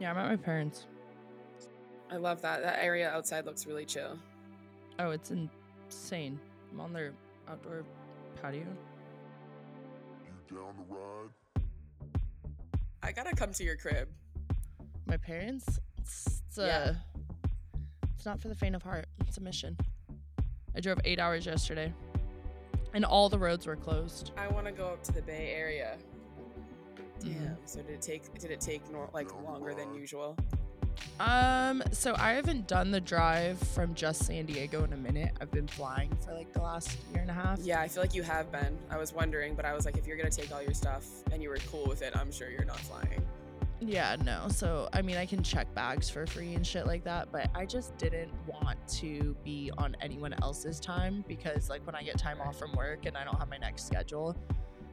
[0.00, 0.86] Yeah, I'm at my parents.
[2.10, 2.62] I love that.
[2.62, 4.18] That area outside looks really chill.
[4.98, 6.40] Oh, it's insane.
[6.72, 7.12] I'm on their
[7.48, 7.84] outdoor
[8.42, 8.66] patio.
[10.50, 11.64] You down to ride?
[13.02, 14.08] I gotta come to your crib.
[15.06, 15.78] My parents?
[15.98, 16.94] It's, it's, Yeah.
[16.94, 16.94] uh,
[18.16, 19.06] it's not for the faint of heart.
[19.26, 19.76] It's a mission.
[20.74, 21.92] I drove eight hours yesterday,
[22.94, 24.32] and all the roads were closed.
[24.36, 25.96] I want to go up to the Bay Area.
[27.20, 27.49] Damn.
[27.64, 28.32] So did it take?
[28.38, 30.36] Did it take nor- like longer than usual?
[31.18, 35.32] Um, so I haven't done the drive from just San Diego in a minute.
[35.40, 37.58] I've been flying for like the last year and a half.
[37.60, 38.76] Yeah, I feel like you have been.
[38.90, 41.42] I was wondering, but I was like, if you're gonna take all your stuff and
[41.42, 43.22] you were cool with it, I'm sure you're not flying.
[43.80, 44.46] Yeah, no.
[44.48, 47.64] So, I mean, I can check bags for free and shit like that, but I
[47.64, 52.42] just didn't want to be on anyone else's time because, like, when I get time
[52.42, 54.36] off from work and I don't have my next schedule,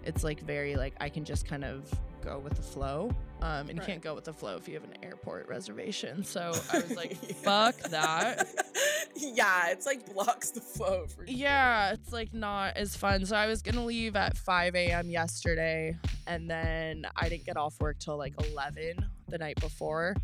[0.06, 1.92] it's like very, like, I can just kind of
[2.28, 3.12] go with the flow.
[3.42, 6.24] Um, and you can't go with the flow if you have an airport reservation.
[6.24, 8.48] So I was like, fuck that.
[9.16, 11.36] yeah, it's like blocks the flow for sure.
[11.36, 13.26] Yeah, it's like not as fun.
[13.26, 15.10] So I was gonna leave at 5 a.m.
[15.10, 20.16] yesterday, and then I didn't get off work till like 11 the night before.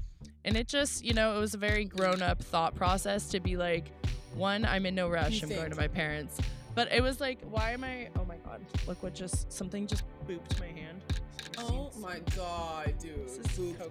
[0.45, 3.55] And it just, you know, it was a very grown up thought process to be
[3.55, 3.85] like,
[4.35, 5.41] one, I'm in no rush.
[5.41, 6.39] You I'm going to my parents.
[6.75, 8.09] But it was like, why am I?
[8.17, 8.59] Oh my god!
[8.87, 11.01] Look what just something just booped my hand.
[11.57, 13.29] Oh my god, dude.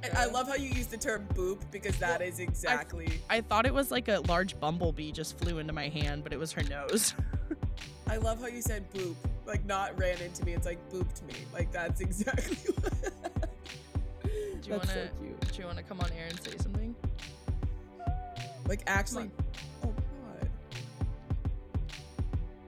[0.03, 3.21] And I love how you use the term boop because that is exactly.
[3.31, 6.39] I thought it was like a large bumblebee just flew into my hand, but it
[6.39, 7.15] was her nose.
[8.07, 9.15] I love how you said boop,
[9.47, 10.53] like not ran into me.
[10.53, 11.35] It's like booped me.
[11.53, 12.57] Like that's exactly.
[12.75, 13.43] What...
[14.23, 14.29] Do
[14.71, 15.11] you That's want so to?
[15.21, 15.53] cute.
[15.53, 16.95] do you want to come on air and say something?
[18.69, 19.31] Like actually.
[19.85, 20.51] Oh god,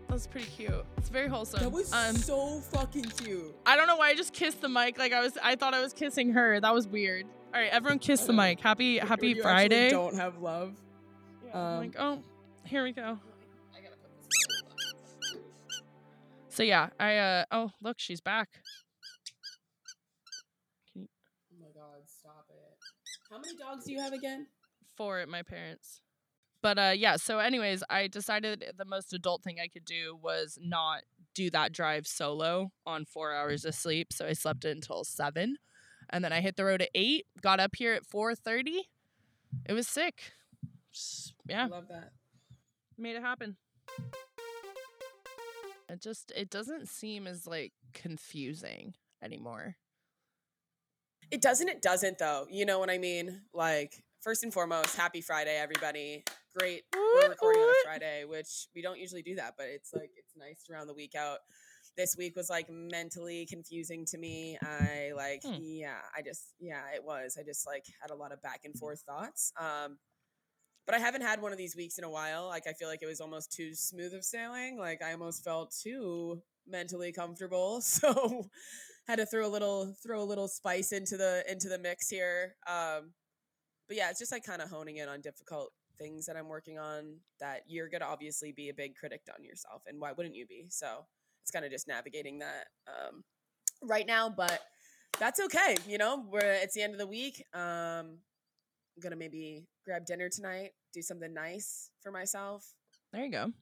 [0.08, 0.84] That was pretty cute.
[1.04, 1.60] It's very wholesome.
[1.60, 3.54] that was um, so fucking cute.
[3.66, 5.36] I don't know why I just kissed the mic like I was.
[5.42, 6.58] I thought I was kissing her.
[6.58, 7.26] That was weird.
[7.52, 8.58] All right, everyone, kiss the mic.
[8.58, 9.90] Happy When Happy actually Friday.
[9.90, 10.72] Don't have love.
[11.44, 12.22] Yeah, I'm um, like, oh,
[12.64, 13.18] here we go.
[16.48, 18.48] So yeah, I uh oh look, she's back.
[20.90, 21.08] Can you,
[21.52, 22.78] Oh my god, stop it.
[23.30, 24.46] How many dogs do you have again?
[24.96, 26.00] Four at my parents.
[26.64, 30.58] But uh yeah, so anyways, I decided the most adult thing I could do was
[30.62, 31.02] not
[31.34, 35.58] do that drive solo on 4 hours of sleep, so I slept until 7.
[36.08, 38.78] And then I hit the road at 8, got up here at 4:30.
[39.66, 40.32] It was sick.
[40.90, 42.12] Just- yeah, Love that.
[42.96, 43.58] made it happen.
[45.90, 49.76] It just it doesn't seem as like confusing anymore.
[51.30, 51.68] It doesn't.
[51.68, 52.46] It doesn't though.
[52.50, 53.42] You know what I mean?
[53.52, 56.24] Like first and foremost, happy Friday, everybody.
[56.58, 56.82] Great.
[56.94, 60.32] We're recording on a Friday, which we don't usually do that, but it's like it's
[60.34, 61.40] nice to round the week out.
[61.94, 64.58] This week was like mentally confusing to me.
[64.62, 65.58] I like, Hmm.
[65.60, 67.36] yeah, I just, yeah, it was.
[67.38, 69.52] I just like had a lot of back and forth thoughts.
[69.60, 69.98] Um,
[70.86, 72.46] but I haven't had one of these weeks in a while.
[72.46, 74.78] Like I feel like it was almost too smooth of sailing.
[74.78, 77.82] Like I almost felt too mentally comfortable.
[77.94, 78.48] So
[79.06, 82.54] had to throw a little throw a little spice into the into the mix here.
[82.66, 83.12] Um,
[83.88, 86.78] but yeah, it's just like kind of honing in on difficult things that I'm working
[86.78, 90.46] on that you're gonna obviously be a big critic on yourself, and why wouldn't you
[90.46, 90.66] be?
[90.70, 91.06] So
[91.42, 93.24] it's kind of just navigating that um,
[93.82, 94.60] right now, but
[95.18, 95.76] that's okay.
[95.86, 97.42] You know, we're it's the end of the week.
[97.52, 98.18] Um,
[98.96, 102.64] I'm gonna maybe grab dinner tonight, do something nice for myself.
[103.12, 103.52] There you go.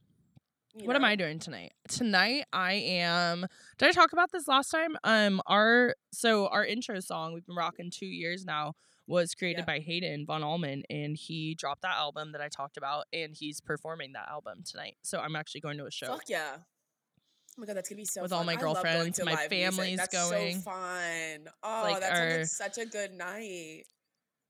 [0.75, 1.05] you what am?
[1.05, 1.73] I doing tonight?
[1.89, 3.47] Tonight I am
[3.79, 4.97] Did I talk about this last time?
[5.05, 8.75] Um our so our intro song we've been rocking 2 years now
[9.07, 13.05] was created by Hayden Von Almen and he dropped that album that I talked about
[13.13, 14.97] and he's performing that album tonight.
[15.03, 16.07] So I'm actually going to a show.
[16.07, 16.53] Fuck yeah.
[16.57, 18.39] Oh my god, that's gonna be so With fun.
[18.39, 20.55] all my I love going girlfriends, my family's That's going.
[20.57, 21.49] So fun.
[21.63, 23.83] Oh, like that sounds our- like such a good night.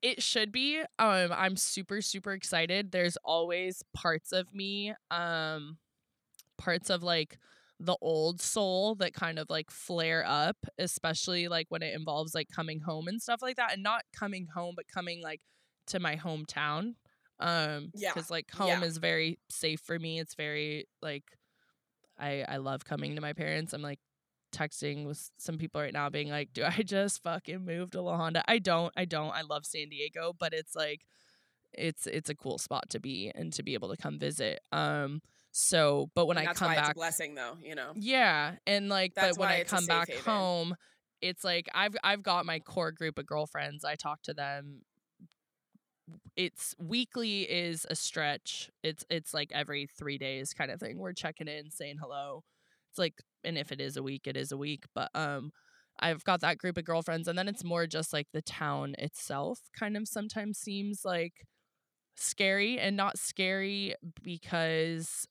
[0.02, 0.80] It should be.
[0.98, 2.92] Um I'm super super excited.
[2.92, 5.78] There's always parts of me um
[6.58, 7.38] parts of like
[7.82, 12.48] the old soul that kind of like flare up, especially like when it involves like
[12.48, 15.40] coming home and stuff like that and not coming home but coming like
[15.88, 16.94] to my hometown.
[17.40, 18.84] Um Yeah, cuz like home yeah.
[18.84, 20.20] is very safe for me.
[20.20, 21.24] It's very like
[22.18, 23.72] I I love coming to my parents.
[23.72, 24.00] I'm like
[24.52, 28.16] texting with some people right now being like, "Do I just fucking move to La
[28.16, 28.92] Honda?" I don't.
[28.96, 29.32] I don't.
[29.32, 31.02] I love San Diego, but it's like
[31.72, 34.60] it's it's a cool spot to be and to be able to come visit.
[34.72, 35.22] Um
[35.52, 37.56] so but when And I come why it's a back blessing, though.
[37.62, 37.92] You know.
[37.94, 40.24] yeah, and like That's but when I come back haven.
[40.24, 40.74] home,
[41.20, 43.84] it's like I've I've got my core group of girlfriends.
[43.84, 44.82] I talk to them
[46.36, 48.70] it's weekly is a stretch.
[48.82, 50.98] It's it's like every 3 days kind of thing.
[50.98, 52.42] We're checking in, saying hello.
[52.90, 53.14] It's like
[53.44, 55.52] and if it is a week, it is a week, but um
[56.00, 59.60] I've got that group of girlfriends, and then it's more just like the town itself
[59.78, 61.46] kind of sometimes seems like
[62.16, 65.26] scary and not scary because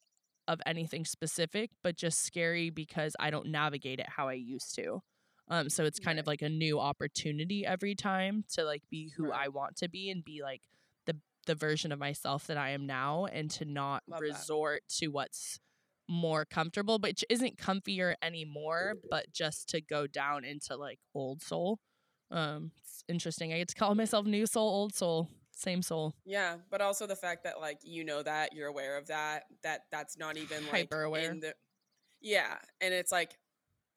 [0.51, 5.01] of anything specific, but just scary because I don't navigate it how I used to.
[5.47, 9.29] Um, so it's kind of like a new opportunity every time to like be who
[9.29, 9.45] Right.
[9.45, 10.61] I want to be and be like
[11.05, 14.27] the the version of myself that I am now and to not Love that.
[14.27, 15.59] resort to what's
[16.07, 21.79] more comfortable, which isn't comfier anymore, but just to go down into like old soul.
[22.29, 23.51] Um, it's interesting.
[23.53, 25.29] I get to call myself new soul, old soul,
[25.61, 26.15] same soul.
[26.25, 29.81] Yeah, but also the fact that like you know that you're aware of that that
[29.91, 31.31] that's not even like Hyper aware.
[31.31, 31.53] in the
[32.21, 33.37] yeah, and it's like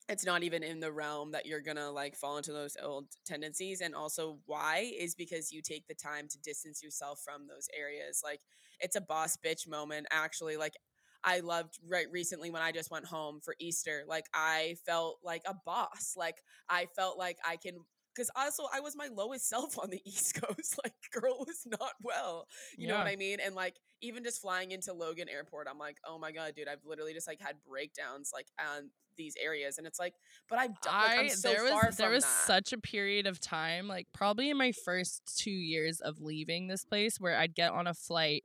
[0.08, 3.81] it's not even in the realm that you're gonna like fall into those old tendencies
[3.81, 8.20] and also why is because you take the time to distance yourself from those areas
[8.22, 8.40] like
[8.81, 10.75] it's a boss bitch moment actually like
[11.22, 15.43] i loved right recently when i just went home for easter like i felt like
[15.46, 17.76] a boss like i felt like i can
[18.14, 21.93] because also i was my lowest self on the east coast like girl was not
[22.02, 22.46] well
[22.76, 25.99] you know what i mean and like even just flying into logan airport i'm like
[26.06, 29.87] oh my god dude i've literally just like had breakdowns like on these areas and
[29.87, 30.14] it's like
[30.49, 32.46] but i've done like, i'm so there was far there was that.
[32.46, 36.84] such a period of time, like probably in my first two years of leaving this
[36.84, 38.44] place, where I'd get on a flight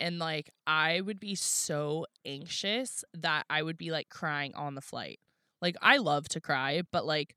[0.00, 4.80] and like I would be so anxious that I would be like crying on the
[4.80, 5.20] flight.
[5.60, 7.34] Like I love to cry, but like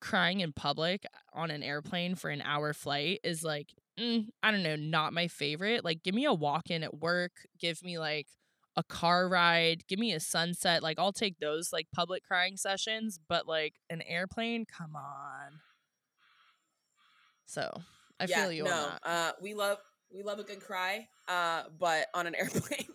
[0.00, 4.62] crying in public on an airplane for an hour flight is like mm, I don't
[4.62, 5.84] know, not my favorite.
[5.84, 8.26] Like give me a walk in at work, give me like
[8.76, 10.82] a car ride, give me a sunset.
[10.82, 15.60] Like I'll take those like public crying sessions, but like an airplane, come on.
[17.46, 17.70] So
[18.20, 19.00] I yeah, feel you no, on that.
[19.04, 19.78] Uh, we love
[20.14, 22.86] we love a good cry, uh, but on an airplane.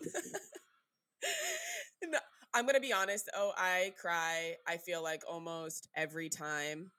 [2.54, 3.30] I'm gonna be honest.
[3.34, 4.56] Oh, I cry.
[4.66, 6.90] I feel like almost every time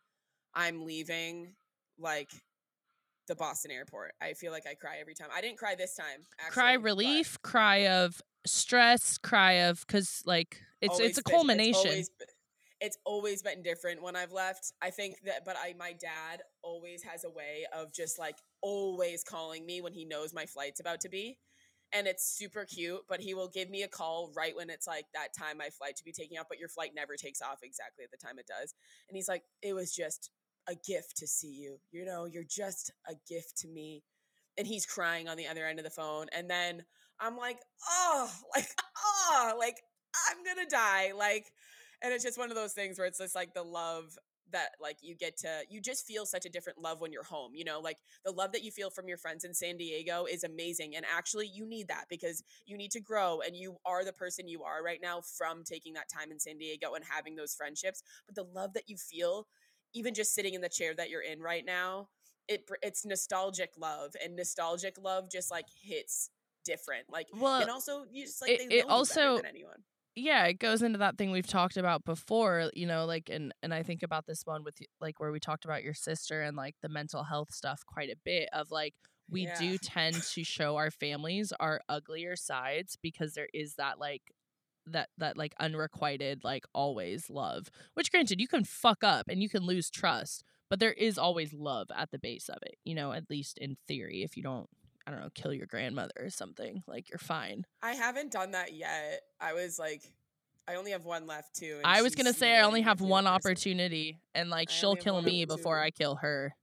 [0.54, 1.54] I'm leaving,
[1.98, 2.32] like
[3.28, 4.14] the Boston airport.
[4.22, 5.30] I feel like I cry every time.
[5.34, 6.22] I didn't cry this time.
[6.40, 11.32] Actually, cry relief, cry of stress, cry of cuz like it's always it's a been-
[11.36, 11.88] culmination.
[11.88, 12.28] always been-
[12.82, 14.74] It's always been different when I've left.
[14.82, 19.24] I think that, but I, my dad always has a way of just like always
[19.24, 21.38] calling me when he knows my flight's about to be.
[21.94, 25.06] And it's super cute, but he will give me a call right when it's like
[25.14, 28.04] that time my flight to be taking off, but your flight never takes off exactly
[28.04, 28.74] at the time it does.
[29.08, 30.32] And he's like, it was just
[30.68, 31.78] a gift to see you.
[31.92, 34.04] You know, you're just a gift to me.
[34.58, 36.28] And he's crying on the other end of the phone.
[36.36, 36.84] And then
[37.20, 38.68] I'm like, oh, like,
[38.98, 39.78] oh, like
[40.30, 41.12] I'm gonna die.
[41.16, 41.46] Like,
[42.02, 44.18] and it's just one of those things where it's just like the love
[44.54, 47.52] that like you get to you just feel such a different love when you're home
[47.54, 50.44] you know like the love that you feel from your friends in san diego is
[50.44, 54.14] amazing and actually you need that because you need to grow and you are the
[54.14, 57.54] person you are right now from taking that time in san diego and having those
[57.54, 59.48] friendships but the love that you feel
[59.94, 62.08] even just sitting in the chair that you're in right now
[62.48, 66.30] it it's nostalgic love and nostalgic love just like hits
[66.66, 69.46] different like well, and also you just like it- it know you better also- than
[69.46, 69.84] anyone
[70.16, 73.74] yeah it goes into that thing we've talked about before you know like and and
[73.74, 76.76] i think about this one with like where we talked about your sister and like
[76.82, 78.94] the mental health stuff quite a bit of like
[79.30, 79.58] we Yeah.
[79.58, 84.22] do tend to show our families our uglier sides because there is that like
[84.86, 89.50] that that like unrequited like always love which granted you can fuck up and you
[89.50, 93.14] can lose trust but there is always love at the base of it you know
[93.14, 94.70] at least in theory if you don't
[95.08, 98.74] i don't know kill your grandmother or something like you're fine I haven't done that
[98.74, 99.22] yet.
[99.42, 100.02] I was like,
[100.68, 101.82] I only have one left too.
[101.84, 105.44] I was gonna say I only have one opportunity, and like I she'll kill me
[105.46, 106.56] before I kill her.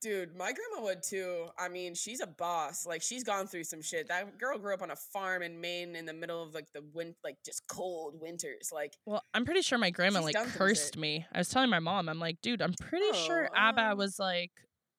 [0.00, 1.46] Dude, my grandma would too.
[1.58, 2.86] I mean, she's a boss.
[2.86, 4.08] Like she's gone through some shit.
[4.08, 6.82] That girl grew up on a farm in Maine in the middle of like the
[6.94, 8.70] wind, like just cold winters.
[8.72, 11.26] Like, Well, I'm pretty sure my grandma like cursed me.
[11.32, 14.18] I was telling my mom, I'm like, dude, I'm pretty sure Oh, Abba um, was
[14.18, 14.50] like,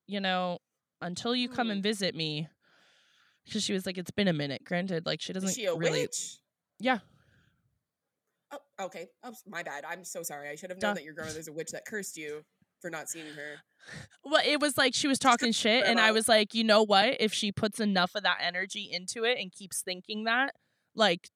[0.07, 0.59] you know,
[1.01, 2.47] until you come and visit me,
[3.45, 4.63] because she was like, it's been a minute.
[4.63, 6.01] Granted, like she doesn't is she a really.
[6.01, 6.37] witch?
[6.79, 6.99] Yeah,
[8.53, 9.07] Oh, okay.
[9.23, 9.83] Oh, my bad.
[9.87, 10.49] I'm so sorry.
[10.49, 10.87] I should have Duh.
[10.87, 12.43] known that your grandmother's a witch that cursed you
[12.81, 13.55] for not seeing her.
[14.23, 17.17] Well, it was like she was talking shit, and I was like, you know what?
[17.19, 20.55] If she puts enough of that energy into it and keeps thinking that,
[20.95, 21.29] like,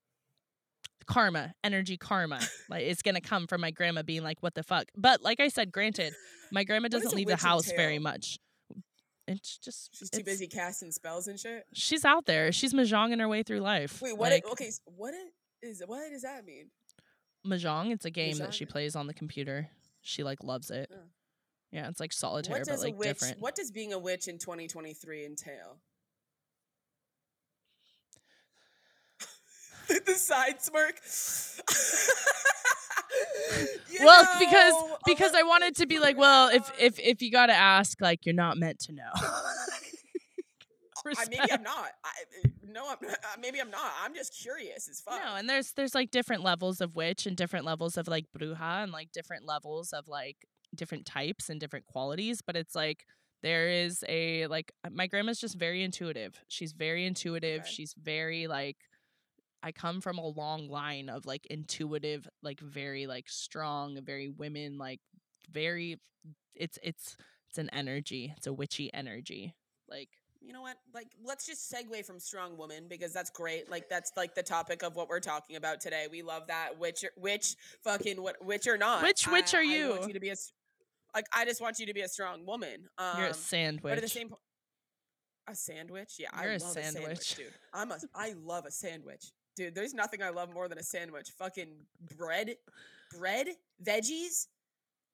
[1.08, 4.86] karma, energy karma, like it's gonna come from my grandma being like, what the fuck?
[4.96, 6.14] But like I said, granted,
[6.52, 8.38] my grandma does doesn't leave the house very much.
[9.28, 11.66] It's just She's too busy casting spells and shit.
[11.74, 12.52] She's out there.
[12.52, 14.02] She's mahjonging her way through life.
[14.02, 14.32] Wait, what?
[14.32, 15.84] Like, it, okay, what it is?
[15.86, 16.70] What does that mean?
[17.46, 17.92] mahjong?
[17.92, 19.70] It's a game that she plays on the computer.
[20.02, 20.90] She like loves it.
[20.94, 21.00] Oh.
[21.72, 23.08] Yeah, it's like solitaire, but like witch?
[23.08, 23.42] different.
[23.42, 25.80] What does being a witch in 2023 entail?
[29.94, 31.02] the, the side smirk.
[34.04, 37.32] Well, because know, because oh I wanted to be like, well, if if if you
[37.32, 39.12] got to ask, like you're not meant to know.
[41.06, 41.92] I, maybe I'm not.
[42.04, 43.92] I, uh, no, I'm uh, Maybe I'm not.
[44.04, 45.22] I'm just curious as fuck.
[45.24, 48.84] No, and there's there's like different levels of witch and different levels of like bruja
[48.84, 50.36] and like different levels of like
[50.76, 53.06] different types and different qualities, but it's like
[53.42, 56.42] there is a like uh, my grandma's just very intuitive.
[56.48, 57.62] She's very intuitive.
[57.62, 57.72] Okay.
[57.72, 58.78] She's very like
[59.64, 64.78] I come from a long line of like intuitive, like very like strong, very women
[64.78, 65.00] like
[65.52, 66.00] very
[66.56, 67.18] it's it's
[67.50, 68.34] it's an energy.
[68.38, 69.56] It's a witchy energy.
[69.90, 70.10] Like
[70.40, 70.78] you know what?
[70.94, 73.70] Like, let's just segue from strong woman because that's great.
[73.70, 76.08] Like, that's like the topic of what we're talking about today.
[76.10, 76.78] We love that.
[76.78, 78.36] Which, which fucking what?
[78.46, 79.02] Which or not?
[79.04, 79.90] Which which I- are I you?
[79.90, 80.36] want you to be a
[81.16, 81.26] like.
[81.36, 82.88] I just want you to be a strong woman.
[82.98, 83.82] Um, you're a sandwich.
[83.84, 84.40] But at the same point,
[85.48, 86.14] a sandwich.
[86.20, 87.36] Yeah, You're I a love a sandwich, sandwich.
[87.36, 87.54] dude.
[87.74, 87.98] I'm a.
[88.16, 89.76] I love a sandwich, dude.
[89.76, 91.32] There's nothing I love more than a sandwich.
[91.38, 91.68] Fucking
[92.18, 92.56] bread,
[93.18, 93.48] bread,
[93.84, 94.48] veggies,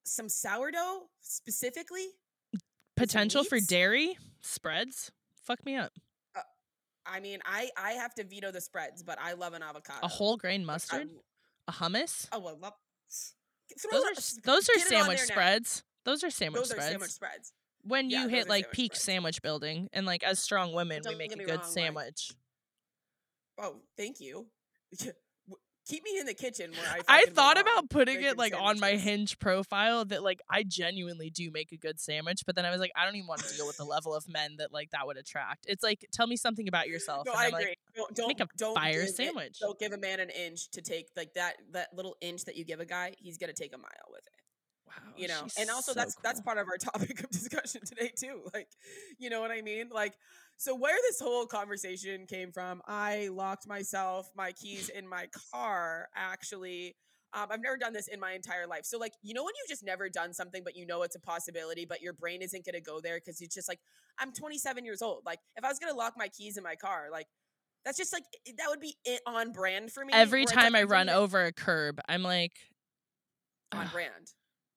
[0.04, 2.06] some sourdough specifically.
[2.96, 5.12] Potential for dairy spreads.
[5.44, 5.92] Fuck me up.
[6.36, 6.42] Uh,
[7.08, 10.00] I mean, I I have to veto the spreads, but I love an avocado.
[10.04, 11.10] A whole grain mustard,
[11.68, 12.28] a hummus.
[12.32, 12.74] oh well, love.
[13.92, 15.84] Those are on- s- s- those are sandwich spreads.
[16.06, 16.90] Those are sandwich Those are spreads.
[16.92, 17.54] sandwich spreads.
[17.82, 19.04] when yeah, you hit like peak spreads.
[19.06, 22.32] sandwich building, and like as strong women, we make a good wrong, like- sandwich.
[23.60, 24.48] Oh, thank you.
[25.86, 27.02] Keep me in the kitchen where I.
[27.10, 31.52] I thought about putting it like on my hinge profile that like I genuinely do
[31.52, 33.68] make a good sandwich, but then I was like, I don't even want to deal
[33.68, 35.66] with the level of men that like that would attract.
[35.68, 37.26] It's like, tell me something about yourself.
[37.26, 37.66] No, and I I'm agree.
[37.66, 39.60] like, don't don't, make a don't fire give it- sandwich.
[39.60, 42.64] don't give a man an inch to take like that that little inch that you
[42.64, 43.14] give a guy.
[43.18, 44.88] He's gonna take a mile with it.
[44.88, 48.10] wow, you know and also so that's that's part of our topic of discussion today
[48.18, 48.68] too like
[49.18, 50.14] you know what i mean like
[50.64, 56.08] so where this whole conversation came from i locked myself my keys in my car
[56.16, 56.96] actually.
[57.36, 58.86] Um, i've never done this in my entire life.
[58.86, 61.20] So like you know when you've just never done something but you know it's a
[61.20, 63.80] possibility but your brain isn't going to go there because it's just like
[64.20, 65.24] i'm 27 years old.
[65.26, 67.26] Like if i was going to lock my keys in my car like
[67.84, 68.24] that's just like
[68.58, 71.52] that would be it on brand for me Every time like, I run over a
[71.52, 72.54] curb, I'm like,
[73.74, 74.32] on brand.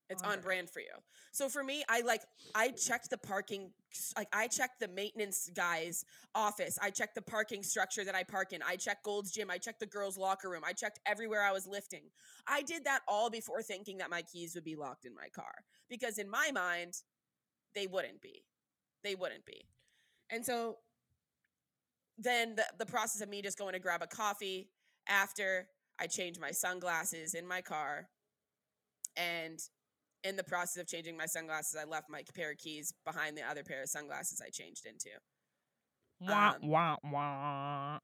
[0.09, 0.71] It's On on brand.
[0.71, 0.93] for you.
[1.33, 2.23] So for me, I like
[2.55, 3.73] I checked the parking
[4.17, 6.79] like I checked the maintenance guy's office.
[6.81, 8.63] I checked the parking structure that I park in.
[8.63, 9.51] I checked Gold's gym.
[9.51, 10.63] I checked the girls' locker room.
[10.65, 12.05] I checked everywhere I was lifting.
[12.47, 15.55] I did that all before thinking that my keys would be locked in my car
[15.89, 16.95] because in my mind
[17.75, 18.45] they wouldn't be.
[19.03, 19.67] They wouldn't be.
[20.31, 20.79] And so
[22.17, 24.71] then the, the process of me just going to grab a coffee
[25.09, 25.69] after
[26.01, 28.09] I change my sunglasses in my car
[29.17, 29.61] and
[30.25, 33.43] in the process of changing my sunglasses, I left my pair of keys behind the
[33.43, 35.11] other pair of sunglasses I changed into.
[36.21, 37.99] wah Um, wah wah.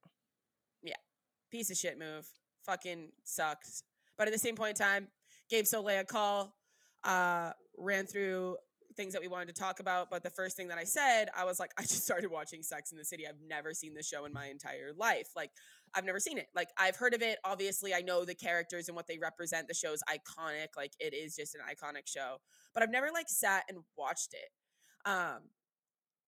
[1.52, 2.26] Piece of shit move.
[2.64, 3.83] Fucking sucks.
[4.16, 5.09] But at the same point in time,
[5.50, 6.57] gave Soleil a call,
[7.04, 8.57] uh, ran through
[8.97, 10.09] things that we wanted to talk about.
[10.11, 12.90] But the first thing that I said, I was like, I just started watching Sex
[12.90, 13.28] in the City.
[13.28, 15.28] I've never seen this show in my entire life.
[15.37, 15.50] Like,
[15.94, 16.46] I've never seen it.
[16.54, 17.38] Like, I've heard of it.
[17.44, 19.68] Obviously, I know the characters and what they represent.
[19.68, 20.68] The show's iconic.
[20.76, 22.37] Like, it is just an iconic show.
[22.75, 25.08] But I've never like sat and watched it.
[25.08, 25.40] Um,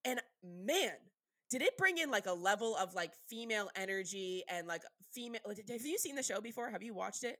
[0.04, 0.92] and man,
[1.50, 5.40] did it bring in like a level of like female energy and like female?
[5.46, 6.70] Have you seen the show before?
[6.70, 7.38] Have you watched it?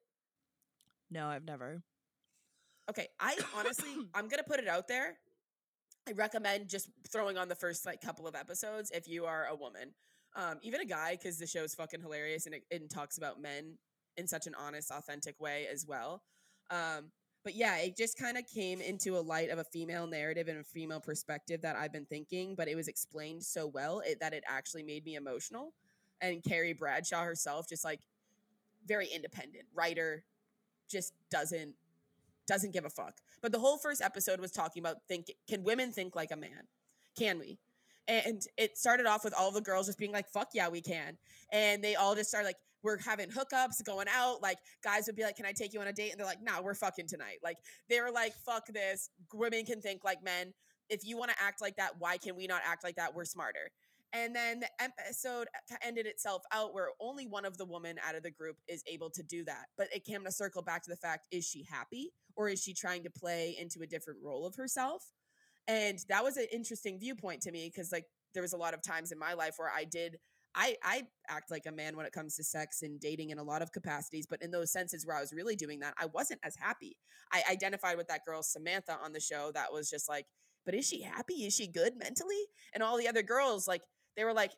[1.11, 1.83] No, I've never.
[2.88, 5.16] Okay, I honestly, I'm gonna put it out there.
[6.09, 9.57] I recommend just throwing on the first like couple of episodes if you are a
[9.57, 9.95] woman,
[10.37, 13.41] um, even a guy, because the show is fucking hilarious and it, it talks about
[13.41, 13.79] men
[14.17, 16.23] in such an honest, authentic way as well.
[16.71, 17.11] Um,
[17.45, 20.59] but yeah, it just kind of came into a light of a female narrative and
[20.59, 24.33] a female perspective that I've been thinking, but it was explained so well it, that
[24.33, 25.75] it actually made me emotional.
[26.23, 28.00] And Carrie Bradshaw herself, just like
[28.87, 30.25] very independent writer,
[30.88, 31.75] just doesn't
[32.47, 33.14] doesn't give a fuck.
[33.43, 36.69] But the whole first episode was talking about think can women think like a man?
[37.19, 37.59] Can we?
[38.06, 41.16] And it started off with all the girls just being like, fuck yeah, we can.
[41.52, 44.42] And they all just started like, we're having hookups, going out.
[44.42, 46.11] Like guys would be like, Can I take you on a date?
[46.11, 47.38] And they're like, nah, we're fucking tonight.
[47.42, 47.56] Like
[47.88, 49.11] they were like, fuck this.
[49.32, 50.52] Women can think like men.
[50.90, 53.14] If you want to act like that, why can we not act like that?
[53.14, 53.70] We're smarter.
[54.12, 55.49] And then the episode
[55.82, 59.11] ended itself out where only one of the women out of the group is able
[59.11, 59.66] to do that.
[59.76, 62.75] But it came to circle back to the fact is she happy or is she
[62.75, 65.11] trying to play into a different role of herself?
[65.66, 68.83] And that was an interesting viewpoint to me because, like, there was a lot of
[68.83, 70.18] times in my life where I did.
[70.56, 73.42] I, I act like a man when it comes to sex and dating in a
[73.42, 76.40] lot of capacities, but in those senses where I was really doing that, I wasn't
[76.44, 76.97] as happy.
[77.33, 80.26] I identified with that girl, Samantha, on the show that was just like,
[80.64, 81.44] but is she happy?
[81.44, 82.44] Is she good mentally?
[82.73, 83.83] And all the other girls, like,
[84.16, 84.52] they were like,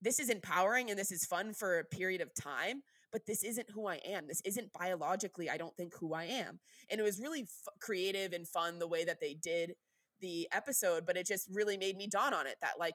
[0.00, 2.82] this is empowering and this is fun for a period of time,
[3.12, 4.26] but this isn't who I am.
[4.26, 6.60] This isn't biologically, I don't think, who I am.
[6.90, 9.74] And it was really f- creative and fun the way that they did
[10.20, 12.94] the episode, but it just really made me dawn on it that, like,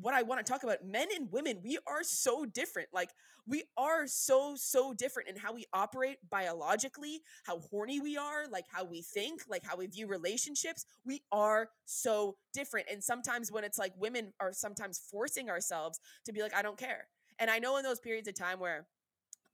[0.00, 2.88] what I want to talk about, men and women, we are so different.
[2.92, 3.10] Like,
[3.46, 8.64] we are so, so different in how we operate biologically, how horny we are, like
[8.72, 10.86] how we think, like how we view relationships.
[11.04, 12.86] We are so different.
[12.90, 16.78] And sometimes when it's like women are sometimes forcing ourselves to be like, I don't
[16.78, 17.08] care.
[17.38, 18.86] And I know in those periods of time where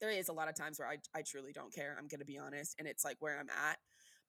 [0.00, 2.26] there is a lot of times where I, I truly don't care, I'm going to
[2.26, 2.76] be honest.
[2.78, 3.78] And it's like where I'm at.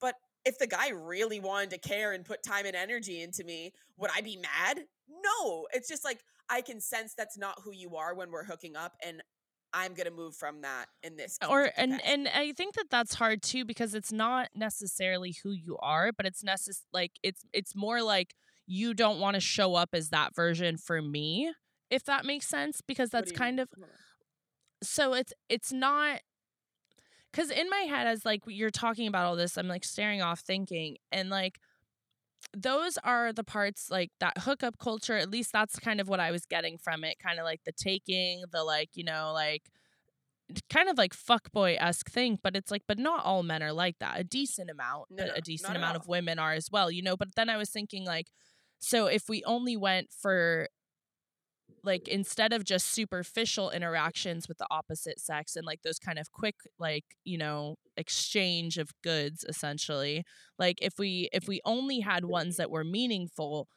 [0.02, 3.74] But if the guy really wanted to care and put time and energy into me,
[3.98, 4.86] would I be mad?
[5.08, 5.68] No.
[5.74, 6.20] It's just like
[6.50, 9.22] I can sense that's not who you are when we're hooking up and
[9.74, 13.14] I'm going to move from that in this or and and I think that that's
[13.14, 17.76] hard too because it's not necessarily who you are, but it's necess- like it's it's
[17.76, 18.34] more like
[18.66, 21.54] you don't want to show up as that version for me,
[21.90, 23.62] if that makes sense because that's kind mean?
[23.62, 23.70] of
[24.82, 26.22] so it's it's not
[27.32, 30.40] because in my head as like you're talking about all this i'm like staring off
[30.40, 31.60] thinking and like
[32.54, 36.32] those are the parts like that hookup culture at least that's kind of what i
[36.32, 39.64] was getting from it kind of like the taking the like you know like
[40.70, 44.20] kind of like fuckboy-esque thing but it's like but not all men are like that
[44.20, 47.16] a decent amount no, but a decent amount of women are as well you know
[47.16, 48.28] but then i was thinking like
[48.80, 50.68] so if we only went for
[51.84, 56.32] like instead of just superficial interactions with the opposite sex and like those kind of
[56.32, 60.24] quick like you know exchange of goods essentially
[60.58, 63.68] like if we if we only had ones that were meaningful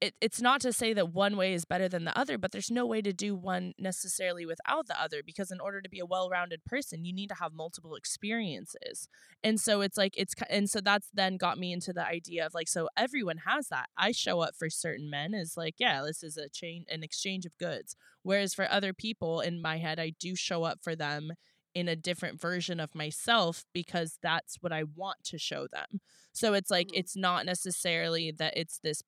[0.00, 2.70] it, it's not to say that one way is better than the other, but there's
[2.70, 6.06] no way to do one necessarily without the other because in order to be a
[6.06, 9.08] well-rounded person, you need to have multiple experiences.
[9.44, 12.54] And so it's like it's and so that's then got me into the idea of
[12.54, 13.90] like so everyone has that.
[13.96, 17.44] I show up for certain men is like, yeah, this is a chain an exchange
[17.44, 17.94] of goods.
[18.22, 21.32] Whereas for other people in my head, I do show up for them
[21.74, 26.00] in a different version of myself because that's what I want to show them.
[26.32, 27.00] So it's like mm-hmm.
[27.00, 29.02] it's not necessarily that it's this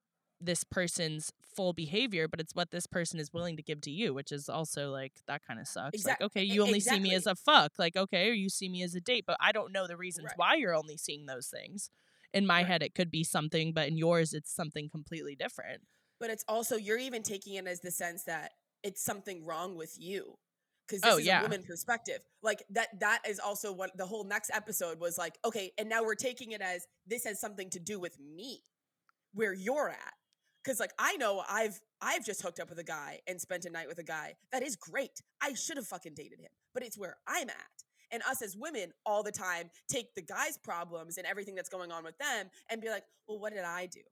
[0.44, 4.14] this person's full behavior, but it's what this person is willing to give to you,
[4.14, 5.94] which is also like that kind of sucks.
[5.94, 6.24] Exactly.
[6.24, 7.04] Like, okay, you only exactly.
[7.04, 7.72] see me as a fuck.
[7.78, 10.26] Like, okay, or you see me as a date, but I don't know the reasons
[10.26, 10.38] right.
[10.38, 11.90] why you're only seeing those things.
[12.34, 12.66] In my right.
[12.66, 15.82] head, it could be something, but in yours, it's something completely different.
[16.18, 19.96] But it's also you're even taking it as the sense that it's something wrong with
[19.98, 20.38] you
[20.86, 21.40] because this oh, is yeah.
[21.40, 22.20] a woman perspective.
[22.42, 26.02] Like that that is also what the whole next episode was like, okay, and now
[26.02, 28.60] we're taking it as this has something to do with me,
[29.34, 30.14] where you're at
[30.62, 33.70] because like I know I've I've just hooked up with a guy and spent a
[33.70, 34.34] night with a guy.
[34.52, 35.20] That is great.
[35.40, 37.56] I should have fucking dated him, but it's where I'm at.
[38.10, 41.90] And us as women all the time take the guy's problems and everything that's going
[41.90, 44.02] on with them and be like, well, what did I do?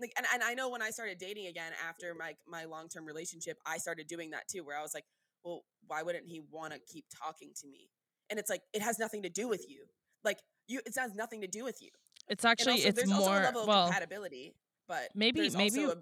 [0.00, 3.04] Like, and, and I know when I started dating again after my my long term
[3.04, 5.04] relationship, I started doing that too, where I was like,
[5.44, 7.90] well, why wouldn't he want to keep talking to me?
[8.30, 9.86] And it's like it has nothing to do with you.
[10.24, 11.90] Like you, it has nothing to do with you.
[12.28, 14.54] It's actually also, it's more well compatibility
[14.88, 15.94] but maybe maybe a,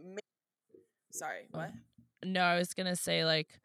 [1.10, 1.70] sorry oh, what?
[2.24, 3.60] no i was gonna say like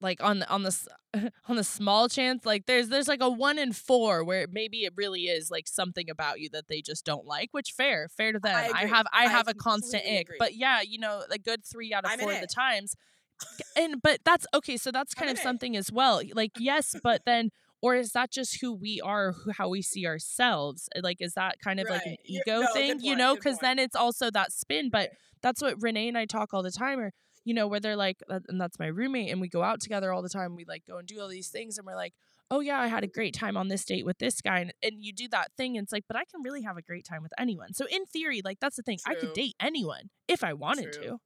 [0.00, 0.86] like on the on the
[1.48, 4.92] on the small chance like there's there's like a one in four where maybe it
[4.96, 8.38] really is like something about you that they just don't like which fair fair to
[8.38, 8.54] them.
[8.54, 10.36] I, I have i, I have a constant ick agree.
[10.38, 12.94] but yeah you know a good three out of I'm four of the times
[13.76, 17.22] and but that's okay so that's kind I'm of something as well like yes but
[17.26, 17.50] then
[17.82, 21.34] or is that just who we are who, how we see ourselves uh, like is
[21.34, 21.94] that kind of right.
[21.94, 25.10] like an ego no, thing you know because then it's also that spin but
[25.42, 27.12] that's what renee and i talk all the time or
[27.44, 30.22] you know where they're like and that's my roommate and we go out together all
[30.22, 32.12] the time we like go and do all these things and we're like
[32.50, 34.94] oh yeah i had a great time on this date with this guy and, and
[34.98, 37.22] you do that thing and it's like but i can really have a great time
[37.22, 39.16] with anyone so in theory like that's the thing True.
[39.16, 41.02] i could date anyone if i wanted True.
[41.02, 41.18] to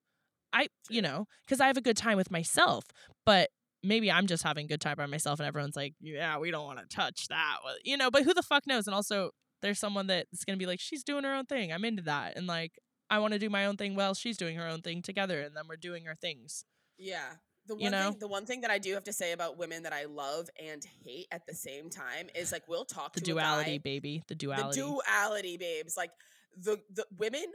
[0.55, 0.97] I, True.
[0.97, 2.85] you know, because I have a good time with myself.
[3.27, 3.51] But
[3.85, 6.79] maybe I'm just having good time by myself and everyone's like, yeah, we don't want
[6.79, 7.59] to touch that.
[7.85, 8.87] You know, but who the fuck knows?
[8.87, 9.31] And also,
[9.63, 11.73] there's someone that's going to be like, she's doing her own thing.
[11.73, 12.37] I'm into that.
[12.37, 12.73] And like,
[13.11, 15.41] I want to do my own thing while she's doing her own thing together.
[15.41, 16.65] And then we're doing our things.
[16.99, 17.35] Yeah.
[17.67, 18.11] The one you know?
[18.11, 20.49] thing, the one thing that I do have to say about women that I love
[20.63, 24.35] and hate at the same time is like we'll talk the to duality, baby, the
[24.35, 25.97] duality, the duality, babes.
[25.97, 26.11] Like
[26.57, 27.47] the the women,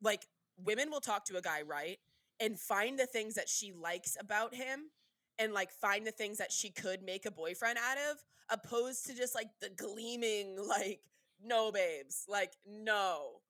[0.00, 0.22] like
[0.56, 1.98] women will talk to a guy, right,
[2.38, 4.90] and find the things that she likes about him,
[5.38, 8.18] and like find the things that she could make a boyfriend out of
[8.50, 11.00] opposed to just like the gleaming like
[11.44, 13.40] no babes like no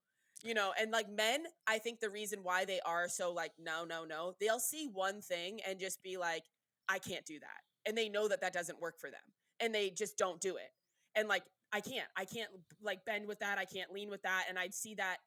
[0.43, 3.83] you know and like men i think the reason why they are so like no
[3.85, 6.43] no no they'll see one thing and just be like
[6.87, 9.19] i can't do that and they know that that doesn't work for them
[9.59, 10.71] and they just don't do it
[11.15, 12.49] and like i can't i can't
[12.81, 15.17] like bend with that i can't lean with that and i'd see that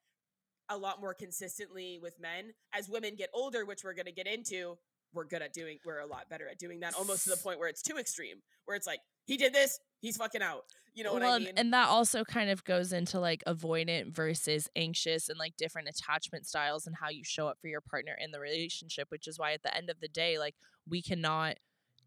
[0.68, 2.54] a lot more consistently with men.
[2.72, 4.78] As women get older which we're going to get into
[5.14, 7.58] we're good at doing we're a lot better at doing that almost to the point
[7.58, 10.64] where it's too extreme where it's like he did this he's fucking out.
[10.94, 11.52] You know what well, i mean?
[11.56, 16.46] and that also kind of goes into like avoidant versus anxious and like different attachment
[16.46, 19.52] styles and how you show up for your partner in the relationship, which is why
[19.52, 20.54] at the end of the day, like
[20.86, 21.56] we cannot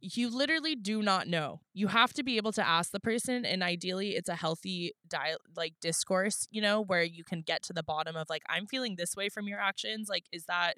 [0.02, 1.62] you literally do not know.
[1.74, 5.38] You have to be able to ask the person and ideally it's a healthy dial
[5.56, 8.98] like discourse, you know, where you can get to the bottom of like I'm feeling
[8.98, 10.76] this way from your actions, like is that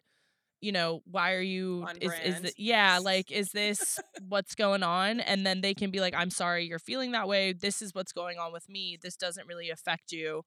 [0.62, 4.84] you know, why are you On is is it yeah, like is this what's going
[4.84, 5.20] on?
[5.20, 7.54] And then they can be like, I'm sorry you're feeling that way.
[7.54, 8.98] This is what's going on with me.
[9.02, 10.44] This doesn't really affect you.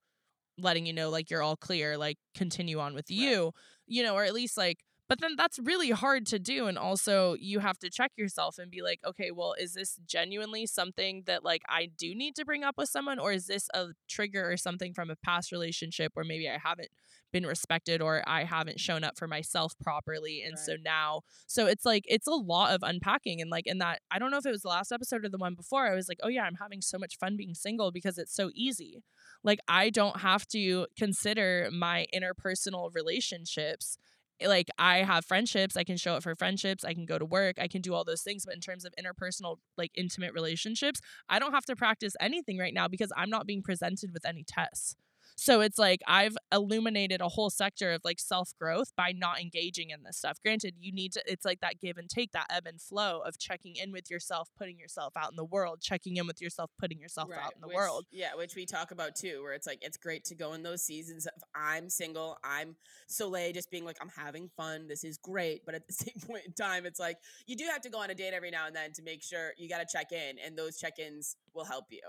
[0.57, 3.17] Letting you know like you're all clear, like continue on with Right.
[3.17, 3.53] you,
[3.87, 4.79] you know, or at least like
[5.11, 8.71] but then that's really hard to do and also you have to check yourself and
[8.71, 12.63] be like okay well is this genuinely something that like i do need to bring
[12.63, 16.23] up with someone or is this a trigger or something from a past relationship where
[16.23, 16.87] maybe i haven't
[17.31, 21.85] been respected or i haven't shown up for myself properly and so now so it's
[21.85, 24.51] like it's a lot of unpacking and like in that i don't know if it
[24.51, 26.81] was the last episode or the one before i was like oh yeah i'm having
[26.81, 29.03] so much fun being single because it's so easy
[29.43, 33.97] like i don't have to consider my interpersonal relationships
[34.39, 37.25] eh, like I have friendships, I can show up for friendships, I can go to
[37.25, 40.99] work, I can do all those things, but in terms of interpersonal like intimate relationships,
[41.29, 44.43] I don't have to practice anything right now because I'm not being presented with any
[44.43, 44.95] tests.
[45.41, 50.03] So it's like I've illuminated a whole sector of like self-growth by not engaging in
[50.03, 50.37] this stuff.
[50.45, 53.39] Granted, you need to it's like that give and take, that ebb and flow of
[53.39, 56.99] checking in with yourself, putting yourself out in the world, checking in with yourself, putting
[56.99, 58.05] yourself out in the which- world.
[58.11, 60.83] Yeah, which we talk about too, where it's like it's great to go in those
[60.83, 62.75] seasons of I'm single, I'm
[63.07, 66.45] Soleil, just being like I'm having fun, this is great, but at the same point
[66.45, 68.75] in time, it's like you do have to go on a date every now and
[68.75, 72.01] then to make sure you got to check in, and those check-ins will help you.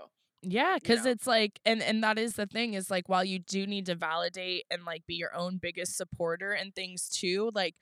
[0.43, 1.05] Yeah, because know?
[1.05, 3.95] it's like, and and that is the thing is like, while you do need to
[3.95, 7.75] validate and like be your own biggest supporter and things too, like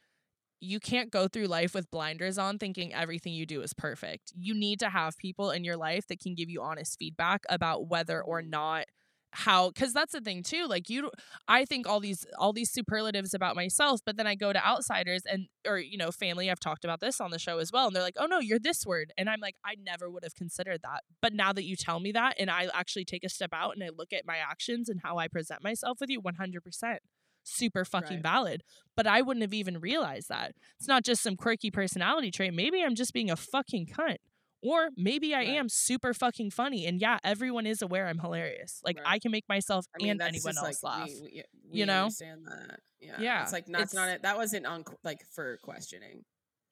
[0.62, 4.34] you can't go through life with blinders on thinking everything you do is perfect.
[4.36, 7.88] You need to have people in your life that can give you honest feedback about
[7.90, 8.44] whether or Mhm.
[8.44, 8.86] not
[9.34, 11.10] how because that's the thing too like you
[11.48, 15.22] i think all these all these superlatives about myself but then i go to outsiders
[15.26, 17.96] and or you know family i've talked about this on the show as well and
[17.96, 20.82] they're like oh no you're this word and i'm like i never would have considered
[20.84, 23.74] that but now that you tell me that and i actually take a step out
[23.74, 26.98] and i look at my actions and how i present myself with you 100%
[27.44, 28.24] super fucking Right.
[28.24, 28.64] valid
[28.96, 32.84] but i wouldn't have even realized that it's not just some quirky personality trait maybe
[32.84, 34.18] i'm just being a fucking cunt
[34.62, 35.50] or maybe I Right.
[35.50, 36.86] am super fucking funny.
[36.86, 38.80] And yeah, everyone is aware I'm hilarious.
[38.84, 39.06] Like Right.
[39.08, 41.08] I can make myself I mean, and anyone else like laugh.
[41.10, 42.04] we, we, we you know?
[42.04, 42.80] understand that.
[43.00, 44.22] Yeah, Yeah, It's like that's not it's- it.
[44.24, 46.24] That wasn't on like for questioning.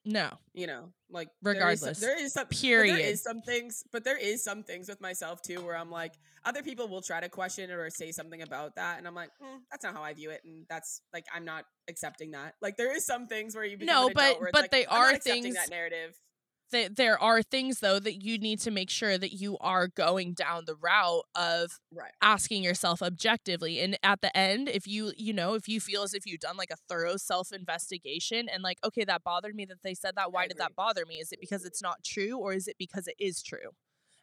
[0.04, 1.80] no, You know, like Regardless.
[1.82, 2.96] there is some, there is some Period.
[2.96, 6.14] There is some things, but there is some things with myself too where I'm like,
[6.44, 9.28] other people will try to question it or say something about that, and I'm like,
[9.42, 12.54] mm, that's not how I view it, and that's like I'm not accepting that.
[12.62, 14.86] Like there is some things where you become No, an adult but- but like, they
[14.86, 16.16] I'm are not things- that narrative.
[16.70, 20.34] Th- there are things though that you need to make sure that you are going
[20.34, 22.12] down the route of Right.
[22.22, 26.14] asking yourself objectively and at the end if you you know if you feel as
[26.14, 29.82] if you've done like a thorough self investigation and like okay that bothered me that
[29.82, 32.52] they said that why did that bother me is it because it's not true or
[32.52, 33.70] is it because it is true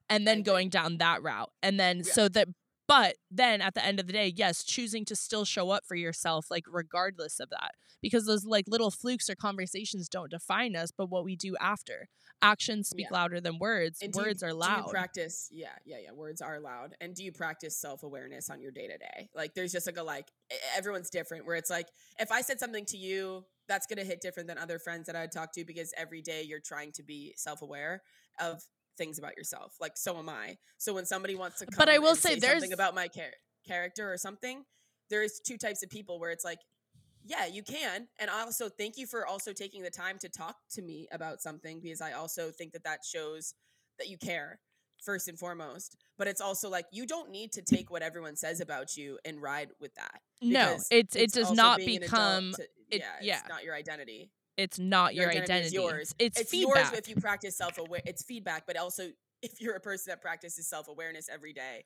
[0.09, 2.13] and then going down that route and then Yeah.
[2.13, 2.47] so that
[2.87, 5.95] but then at the end of the day yes choosing to still show up for
[5.95, 7.71] yourself like regardless of that
[8.01, 12.07] because those like little flukes or conversations don't define us but what we do after
[12.41, 13.17] actions speak Yeah.
[13.17, 15.49] louder than words And do you- words are Do loud you practice?
[15.51, 16.11] Yeah, yeah, yeah.
[16.11, 16.95] Words are loud.
[17.01, 19.29] And do you practice self awareness on your day to day?
[19.33, 20.27] Like, there's just like a like
[20.75, 21.47] everyone's different.
[21.47, 21.87] Where it's like,
[22.19, 25.25] if I said something to you, that's gonna hit different than other friends that I
[25.25, 28.03] talk to because every day you're trying to be self aware
[28.39, 28.61] of
[28.97, 29.75] things about yourself.
[29.79, 30.57] Like, so am I.
[30.77, 33.33] So when somebody wants to, come But I will say something there's- about my char-
[33.67, 34.63] character or something.
[35.09, 36.59] There's two types of people where it's like.
[37.29, 38.07] Yeah, you can.
[38.19, 41.41] And I also thank you for also taking the time to talk to me about
[41.41, 43.53] something because I also think that that shows
[43.99, 44.59] that you care
[45.03, 45.97] first and foremost.
[46.17, 49.41] But it's also like you don't need to take what everyone says about you and
[49.41, 50.21] ride with that.
[50.41, 53.41] no because it's, it does not being an adult become to- it- yeah, it's yeah.
[53.49, 54.31] not your identity.
[54.57, 56.15] It's not your, identity identity, is yours.
[56.19, 58.01] it's, It's feedback yours if you practice self aware.
[58.05, 59.09] It's feedback, but also
[59.41, 61.85] if you're a person that practices self awareness every day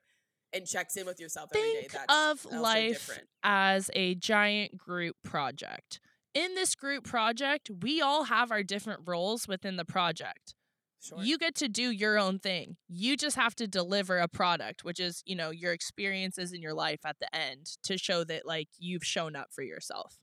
[0.53, 3.27] and checks in with yourself every day, think that's of also life different.
[3.43, 5.99] as a giant group project.
[6.33, 10.55] In this group project, we all have our different roles within the project.
[11.01, 11.17] Sure.
[11.19, 12.77] You get to do your own thing.
[12.87, 16.75] You just have to deliver a product, which is, you know, your experiences in your
[16.75, 20.17] life at the end to show that like you've shown up for yourself.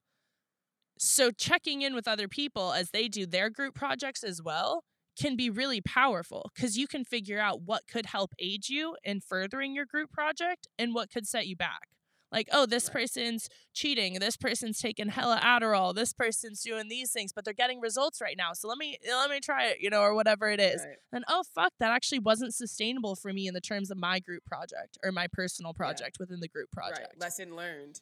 [0.99, 4.85] So checking in with other people as they do their group projects as well
[5.19, 9.21] can be really powerful cuz you can figure out what could help aid you in
[9.21, 11.89] furthering your group project and what could set you back.
[12.31, 17.33] Like, oh, this person's cheating, this person's taking hella Adderall, this person's doing these things,
[17.33, 18.53] but they're getting results right now.
[18.53, 20.85] So let me let me try it, you know, or whatever it is.
[20.85, 20.97] Right.
[21.13, 24.45] And oh fuck, that actually wasn't sustainable for me in the terms of my group
[24.45, 27.09] project or my personal project within the group project.
[27.15, 27.21] Right.
[27.21, 28.01] Lesson learned.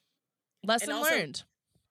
[0.64, 1.44] Lesson also- learned.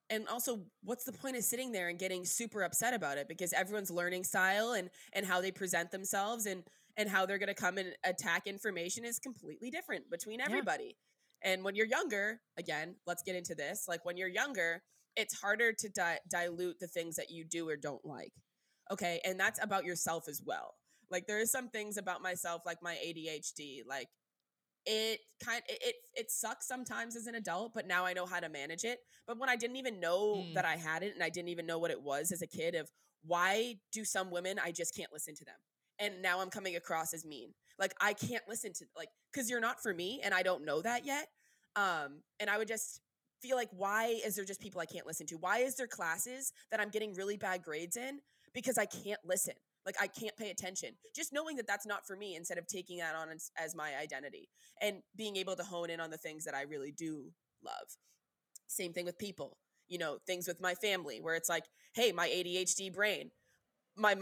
[0.09, 3.27] And also what's the point of sitting there and getting super upset about it?
[3.27, 6.63] Because everyone's learning style and and how they present themselves and
[6.97, 10.97] and how they're going to come and attack information is completely different between everybody.
[11.43, 14.81] And when you're younger again let's get into this like when you're younger
[15.15, 18.33] it's harder to di- dilute the things that you do or don't like
[18.91, 19.19] okay?
[19.25, 20.75] And that's about yourself as well.
[21.09, 24.07] Like there is some things about myself like my adhd like
[24.85, 28.49] it kind it, it sucks sometimes as an adult but now i know how to
[28.49, 28.99] manage it.
[29.27, 30.53] But when i didn't even know Mm.
[30.53, 32.75] that i had it and i didn't even know what it was as a kid
[32.75, 32.89] of
[33.23, 35.55] why do some women i just can't listen to them.
[35.97, 37.53] And now i'm coming across as mean.
[37.79, 40.81] Like i can't listen to like because you're not for me and i don't know
[40.81, 41.27] that yet.
[41.75, 43.01] Um and i would just
[43.41, 45.35] feel like why is there just people i can't listen to?
[45.35, 48.19] Why is there classes that i'm getting really bad grades in
[48.53, 50.91] because i can't listen like i can't pay attention.
[51.15, 53.95] Just knowing that that's not for me instead of taking that on as, as my
[53.95, 54.49] identity
[54.81, 57.31] and being able to hone in on the things that i really do
[57.63, 57.87] love.
[58.67, 62.27] Same thing with people you know things with my family where it's like hey my
[62.27, 63.29] adhd brain
[63.95, 64.15] my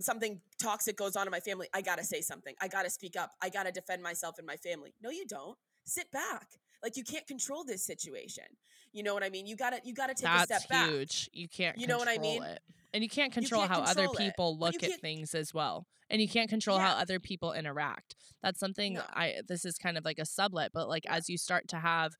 [0.00, 2.54] something toxic goes on in my family i gotta say something.
[2.60, 3.30] I gotta speak up.
[3.42, 4.94] I gotta defend myself and my family.
[5.00, 5.56] No you don't.
[5.84, 6.48] Sit back.
[6.82, 8.44] Like you can't control this situation.
[8.92, 9.46] You know what i mean?
[9.46, 10.90] You gotta you gotta take a That's step back.
[10.90, 11.30] huge.
[11.32, 12.42] You can't You know what I mean?
[12.42, 12.60] it.
[12.92, 15.86] And you can't control can't how other it, people look at things as well.
[16.08, 18.16] And you can't control how other people interact.
[18.42, 19.02] That's something No.
[19.10, 21.14] I this is kind of like a sublet, but like Yeah.
[21.16, 22.12] as you start to have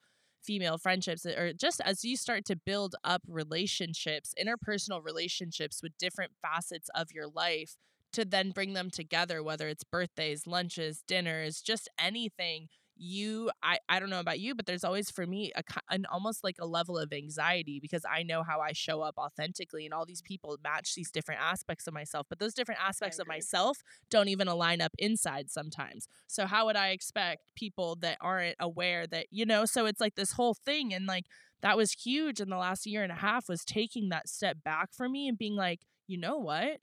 [0.42, 5.98] female friendships eh, or just as you start to build up relationships, interpersonal relationships with
[5.98, 7.76] different facets of your life
[8.12, 12.68] to then bring them together whether it's birthdays, lunches, dinners, just anything
[13.00, 16.44] you I, I don't know about you but there's always for me a an almost
[16.44, 20.04] like a level of anxiety because i know how i show up authentically and all
[20.04, 24.28] these people match these different aspects of myself but those different aspects of myself don't
[24.28, 26.08] even align up inside sometimes.
[26.26, 30.14] So how would i expect people that aren't aware that you know so it's like
[30.14, 31.24] this whole thing and like
[31.62, 34.90] that was huge in the last year and a half was taking that step back
[34.92, 36.78] for me and being like you know what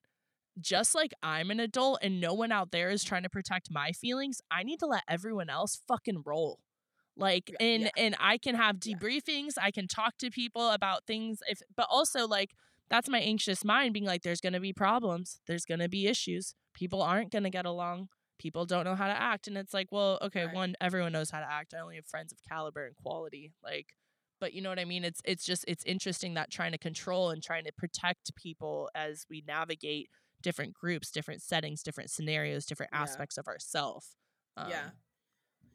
[0.59, 3.91] just like I'm an adult and no one out there is trying to protect my
[3.91, 6.59] feelings, I need to let everyone else fucking roll.
[7.15, 7.89] Like Yeah, and yeah.
[7.97, 8.95] and I can have Yeah.
[8.97, 12.51] debriefings, I can talk to people about things if but also like
[12.89, 16.07] that's my anxious mind being like there's going to be problems, there's going to be
[16.07, 16.55] issues.
[16.73, 18.09] People aren't going to get along.
[18.39, 20.53] People don't know how to act and it's like, well, okay, Right.
[20.55, 21.73] one everyone knows how to act.
[21.73, 23.51] I only have friends of caliber and quality.
[23.63, 23.87] Like
[24.39, 25.03] but you know what I mean?
[25.03, 29.25] It's it's just it's interesting that trying to control and trying to protect people as
[29.29, 30.09] we navigate
[30.41, 33.01] different groups, different settings, different scenarios, different Yeah.
[33.01, 34.15] aspects of ourself.
[34.55, 34.89] Um, yeah.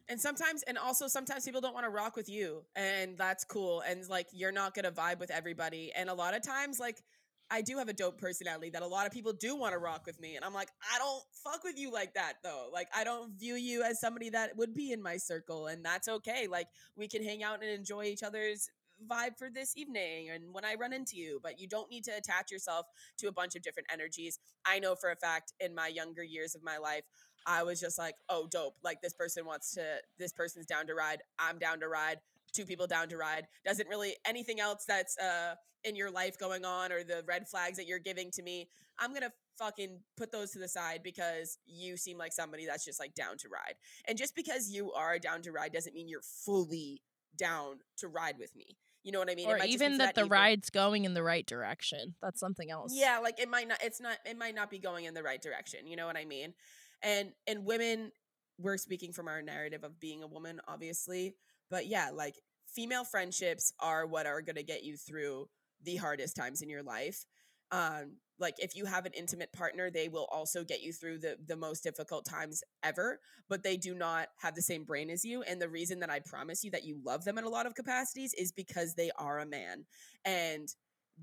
[0.09, 3.81] And sometimes, and also sometimes people don't want to rock with you, and that's cool.
[3.83, 5.92] And like, you're not going to vibe with everybody.
[5.94, 7.03] And a lot of times, like,
[7.51, 10.07] I do have a dope personality that a lot of people do want to rock
[10.07, 10.37] with me.
[10.37, 12.70] And I'm like, I don't fuck with you like that, though.
[12.72, 16.09] Like, I don't view you as somebody that would be in my circle, and that's
[16.09, 16.46] okay.
[16.46, 18.68] Like, we can hang out and enjoy each other's
[19.09, 22.12] vibe for this evening and when I run into you, but you don't need to
[22.12, 22.87] attach yourself
[23.19, 24.38] to a bunch of different energies.
[24.65, 27.05] I know for a fact in my younger years of my life,
[27.47, 28.77] I was just like, oh, dope.
[28.83, 29.83] Like this person wants to,
[30.19, 31.23] this person's down to ride.
[31.38, 32.19] I'm down to ride.
[32.53, 33.47] Two people down to ride.
[33.65, 37.77] Doesn't really anything else that's uh in your life going on or the red flags
[37.77, 38.69] that you're giving to me.
[38.99, 43.01] I'm gonna fucking put those to the side because you seem like somebody that's just
[43.01, 43.75] like down to ride.
[44.07, 47.03] And just because you are down to ride doesn't mean you're fully
[47.37, 48.77] down to ride with me.
[49.03, 49.49] You know what I mean?
[49.49, 52.15] It Or might just be even for that the ride's going in the right direction.
[52.23, 52.93] That's something else.
[52.95, 55.43] Yeah, like it might not it's not it might not be going in the right
[55.43, 56.55] direction, you know what I mean?
[57.03, 58.12] And and women
[58.59, 61.35] we're speaking from our narrative of being a woman obviously,
[61.71, 62.37] but yeah, like
[62.73, 65.49] female friendships are what are going to get you through
[65.83, 67.25] the hardest times in your life.
[67.73, 71.37] Um like if you have an intimate partner, they will also get you through the
[71.47, 75.43] the most difficult times ever, but they do not have the same brain as you
[75.43, 77.75] and the reason that I promise you that you love them in a lot of
[77.75, 79.87] capacities is because they are a man.
[80.25, 80.69] And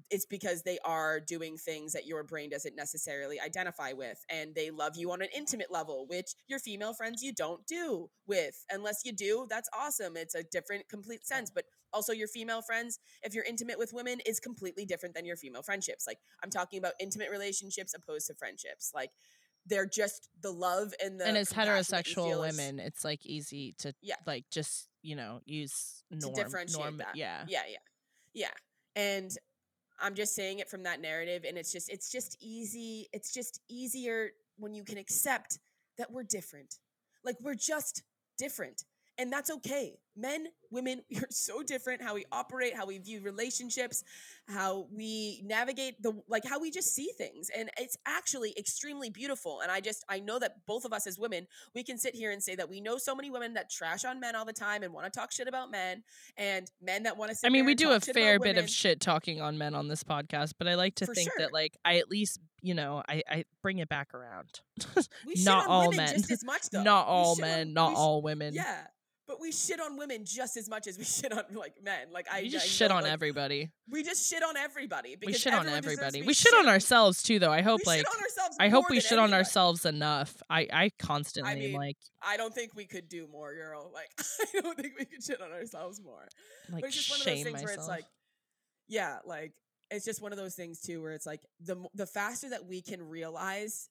[0.09, 4.69] it's because they are doing things that your brain doesn't necessarily identify with and they
[4.69, 8.65] love you on an intimate level which your female friends you don't do with.
[8.71, 10.15] Unless you do that's awesome.
[10.15, 14.19] It's a different complete sense but also your female friends if you're intimate with women
[14.25, 16.05] is completely different than your female friendships.
[16.07, 18.91] Like i'm talking about intimate relationships opposed to friendships.
[18.93, 19.11] Like
[19.65, 22.79] they're just the love and the and as compassion that you heterosexual feel is- women,
[22.79, 24.15] it's like easy to Yeah.
[24.25, 27.15] like just, you know, use norm, differentiate norm that.
[27.15, 27.43] yeah.
[27.47, 27.77] yeah yeah.
[28.33, 28.51] Yeah.
[28.95, 29.31] And
[30.01, 33.61] i'm just saying it from that narrative and it's just it's just easy it's just
[33.69, 35.59] easier when you can accept
[35.99, 36.75] that we're different.
[37.23, 38.03] Like we're just
[38.37, 38.83] different
[39.17, 43.21] and that's okay men, women, we are so different how we operate, how we view
[43.21, 44.03] relationships,
[44.47, 47.49] how we navigate the like how we just see things.
[47.55, 49.61] And it's actually extremely beautiful.
[49.61, 52.31] And I just I know that both of us as women, we can sit here
[52.31, 54.83] and say that we know so many women that trash on men all the time
[54.83, 56.03] and want to talk shit about men
[56.37, 59.41] and men that want to I mean, we do a fair bit of shit talking
[59.41, 61.39] on men on this podcast, but I like to For think sure.
[61.45, 64.61] that like I at least, you know, I I bring it back around.
[65.25, 66.07] We not all men.
[66.13, 66.83] just as much though.
[66.83, 68.53] not all men, not all women.
[68.53, 68.87] Yeah.
[69.29, 72.07] But we shit on women just as much as we shit on like men.
[72.11, 73.69] Like I we just I shit know, on like, everybody.
[73.87, 75.17] We just shit on everybody.
[75.23, 76.25] We shit on everyone deserves to everybody.
[76.25, 77.51] We shit on ourselves too, though.
[77.51, 80.41] I hope we like shit on ourselves I hope we shit on ourselves enough.
[80.49, 83.91] I I constantly I mean, like I don't think we could do more, girl.
[83.99, 84.09] Like
[84.55, 86.27] I don't think we could shit on ourselves more.
[86.71, 87.65] like but it's just one of those shame things myself.
[87.67, 88.05] where it's like,
[88.87, 89.53] yeah, like
[89.91, 92.81] it's just one of those things too, where it's like the the faster that we
[92.81, 93.89] can realize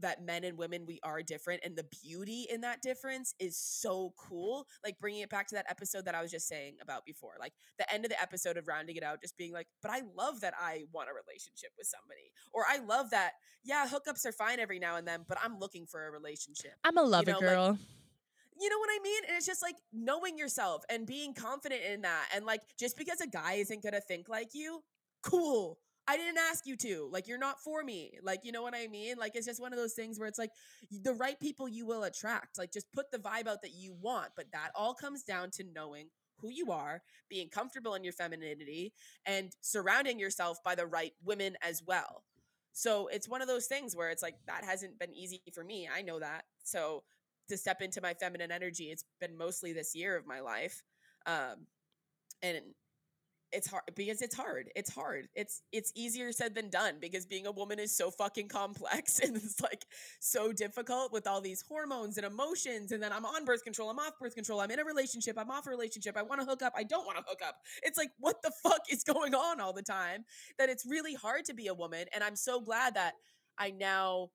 [0.00, 4.12] that men and women we are different and the beauty in that difference is so
[4.16, 7.32] cool like bringing it back to that episode that i was just saying about before
[7.40, 10.02] like the end of the episode of rounding it out just being like but i
[10.16, 13.32] love that i want a relationship with somebody or i love that
[13.64, 16.96] yeah hookups are fine every now and then but i'm looking for a relationship I'm
[16.98, 17.78] a lover know, like, girl.
[18.60, 19.22] you know what I mean?
[19.28, 22.28] And it's just like knowing yourself and being confident in that.
[22.34, 24.82] And like, just because a guy isn't gonna think like you,
[25.22, 25.78] cool.
[26.08, 27.08] I didn't ask you to.
[27.10, 28.18] Like, you're not for me.
[28.22, 29.16] Like, you know what I mean?
[29.18, 30.52] Like, it's just one of those things where it's like
[30.90, 32.58] the right people you will attract.
[32.58, 34.30] Like, just put the vibe out that you want.
[34.36, 36.08] But that all comes down to knowing
[36.40, 38.92] who you are, being comfortable in your femininity,
[39.24, 42.22] and surrounding yourself by the right women as well.
[42.72, 45.88] So it's one of those things where it's like that hasn't been easy for me.
[45.92, 46.44] I know that.
[46.62, 47.04] So
[47.48, 50.82] to step into my feminine energy, it's been mostly this year of my life.
[51.24, 51.66] Um,
[52.42, 52.60] and
[53.52, 54.70] it's hard because it's hard.
[54.74, 55.28] It's hard.
[55.34, 59.36] It's it's easier said than done because being a woman is so fucking complex and
[59.36, 59.84] it's like
[60.20, 62.92] so difficult with all these hormones and emotions.
[62.92, 63.90] And then I'm on birth control.
[63.90, 64.60] I'm off birth control.
[64.60, 65.38] I'm in a relationship.
[65.38, 66.16] I'm off a relationship.
[66.16, 66.72] I want to hook up.
[66.76, 67.56] I don't want to hook up.
[67.82, 70.24] It's like what the fuck is going on all the time?
[70.58, 72.06] That it's really hard to be a woman.
[72.14, 73.14] And I'm so glad that
[73.58, 74.30] I now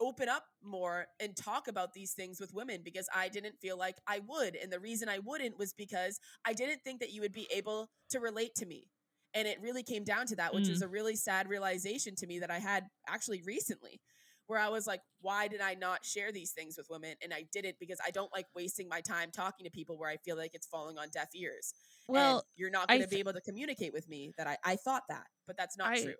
[0.00, 3.96] open up more and talk about these things with women because I didn't feel like
[4.06, 4.56] I would.
[4.56, 7.88] And the reason I wouldn't was because I didn't think that you would be able
[8.10, 8.88] to relate to me.
[9.34, 10.86] And it really came down to that, which was mm.
[10.86, 14.00] a really sad realization to me that I had actually recently,
[14.46, 17.16] where I was like, why did I not share these things with women?
[17.22, 20.16] And I didn't because I don't like wasting my time talking to people where I
[20.16, 21.74] feel like it's falling on deaf ears.
[22.08, 24.76] and Well, you're not going to be able to communicate with me that I, I
[24.76, 26.14] thought that, but that's not I- true.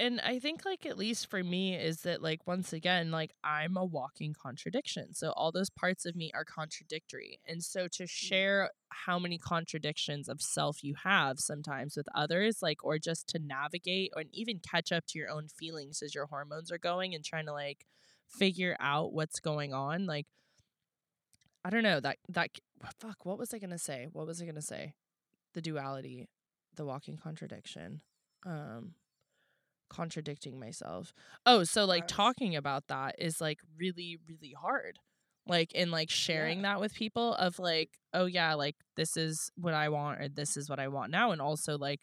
[0.00, 3.76] And I think like at least for me is that like once again like I'm
[3.76, 5.12] a walking contradiction.
[5.14, 7.40] So all those parts of me are contradictory.
[7.46, 7.90] And so Mm.
[7.92, 13.28] to share how many contradictions of self you have sometimes with others like or just
[13.28, 17.14] to navigate or even catch up to your own feelings as your hormones are going
[17.14, 17.84] and trying to like
[18.28, 20.26] figure out what's going on like
[21.64, 22.50] I don't know that that
[23.00, 24.06] fuck what was I going to say?
[24.12, 24.94] What was I going to say?
[25.54, 26.28] The duality,
[26.76, 28.00] the walking contradiction.
[28.46, 28.94] Um
[29.88, 31.12] contradicting myself.
[31.46, 34.98] Oh, so like talking about that is like really really hard.
[35.46, 39.72] Like in like sharing that with people of like, oh yeah, like this is what
[39.74, 42.02] I want or this is what I want now and also like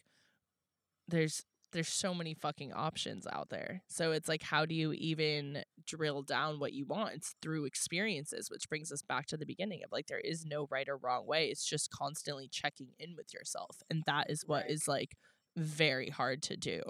[1.08, 3.84] there's there's so many fucking options out there.
[3.90, 7.16] So it's like how do you even drill down what you want?
[7.16, 10.68] It's through experiences, which brings us back to the beginning of like there is no
[10.72, 11.48] right or wrong way.
[11.48, 13.78] It's just constantly checking in with yourself.
[13.90, 14.72] And that is what Right.
[14.72, 15.16] is like
[15.58, 16.82] very hard to do.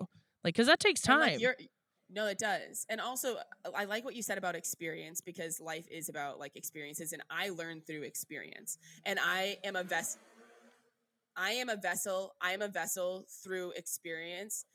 [0.46, 1.20] Like cuz that takes time.
[1.20, 1.56] like, you're,
[2.10, 2.86] no, it does.
[2.88, 6.56] And also, uh, I like what you said about experience because life is about like
[6.56, 8.78] experiences, and I learn through experience.
[9.06, 10.22] And I am a vessel.
[11.36, 12.36] I am a vessel.
[12.42, 14.66] I am a vessel through experience.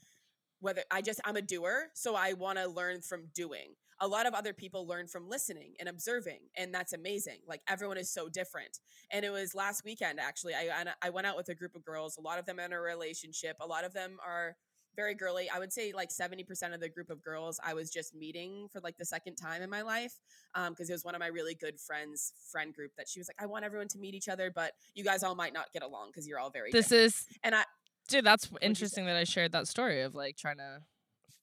[0.58, 3.76] Whether I just I'm a doer, so I want to learn from doing.
[4.02, 7.38] A lot of other people learn from listening and observing, and that's amazing.
[7.46, 8.80] Like everyone is so different.
[9.10, 10.54] And it was last weekend actually.
[10.54, 12.16] I I went out with a group of girls.
[12.16, 13.56] A lot of them are in a relationship.
[13.60, 14.56] A lot of them are
[15.00, 15.48] very girly.
[15.48, 18.80] I would say like 70% of the group of girls I was just meeting for
[18.80, 20.18] like the second time in my life.
[20.54, 23.28] Um, because it was one of my really good friends, friend group that she was
[23.28, 25.82] like, I want everyone to meet each other, but you guys all might not get
[25.82, 27.64] along because you're all very this different." is and I
[28.08, 30.80] dude, that's interesting that I shared that story of like trying to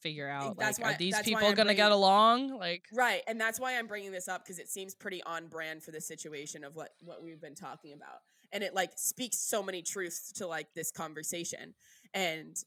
[0.01, 2.57] figure out that's like why- are these people going to get along?
[2.57, 5.83] Like Right, and that's why I'm bringing this up because it seems pretty on brand
[5.83, 8.19] for the situation of what what we've been talking about,
[8.51, 11.73] and it like speaks so many truths to like this conversation,
[12.13, 12.57] and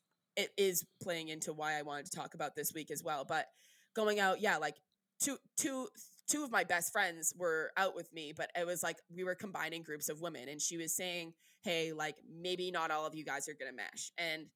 [0.40, 3.24] it is playing into why I wanted to talk about this week as well.
[3.28, 3.46] But
[3.94, 4.76] going out, yeah, like
[5.20, 5.88] two two
[6.28, 9.34] two of my best friends were out with me, but it was like we were
[9.34, 13.24] combining groups of women, and she was saying, "Hey, like maybe not all of you
[13.24, 14.46] guys are gonna mesh," and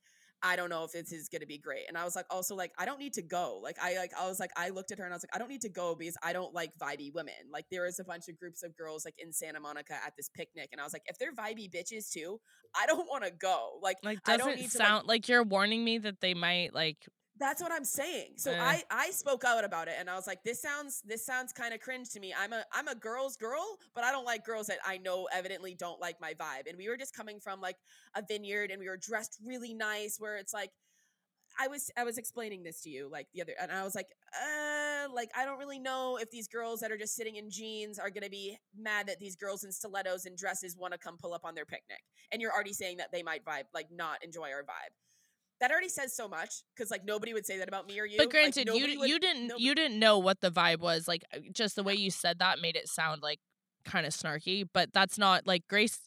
[0.45, 1.85] I don't know if this is gonna be great.
[1.89, 3.59] And I was like, also like, I don't need to go.
[3.63, 5.39] Like I like I was like, I looked at her and I was like, I
[5.39, 7.35] don't need to go because I don't like vibey women.
[7.51, 10.29] Like there is a bunch of groups of girls like in Santa Monica at this
[10.29, 12.41] picnic, and I was like, if they're vibey bitches too,
[12.79, 13.79] I don't want to go.
[13.83, 16.75] Like Like I don't need to, like- sound like, you're warning me that they might
[16.75, 17.09] like
[17.39, 18.33] that's what I'm saying.
[18.37, 18.59] So Eh.
[18.61, 21.75] I I spoke out about it and I was like this sounds this sounds kind
[21.75, 22.35] of cringe to me.
[22.39, 25.75] I'm a I'm a girl's girl, but I don't like girls that I know evidently
[25.75, 26.69] don't like my vibe.
[26.69, 27.77] And we were just coming from like
[28.15, 30.71] a vineyard and we were dressed really nice where it's like
[31.59, 34.09] I was I was explaining this to you like the other and I was like
[34.35, 37.99] uh like I don't really know if these girls that are just sitting in jeans
[37.99, 41.17] are going to be mad that these girls in stilettos and dresses want to come
[41.17, 42.01] pull up on their picnic.
[42.33, 44.95] And you're already saying that they might vibe like not enjoy our vibe
[45.61, 48.17] that already says so much because like nobody would say that about me or you.
[48.19, 51.07] But Like, granted, you would- you didn't nobody- you didn't know what the vibe was.
[51.09, 53.41] Like uh, just the way you said that made it sound like
[53.85, 54.67] kind of snarky.
[54.73, 56.01] But that's not like Grace.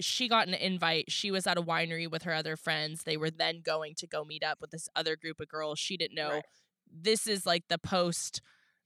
[0.00, 1.10] She got an invite.
[1.10, 3.02] She was at a winery with her other friends.
[3.02, 5.78] They were then going to go meet up with this other group of girls.
[5.80, 6.30] She didn't know.
[6.30, 6.44] Right.
[6.88, 8.40] This is like the post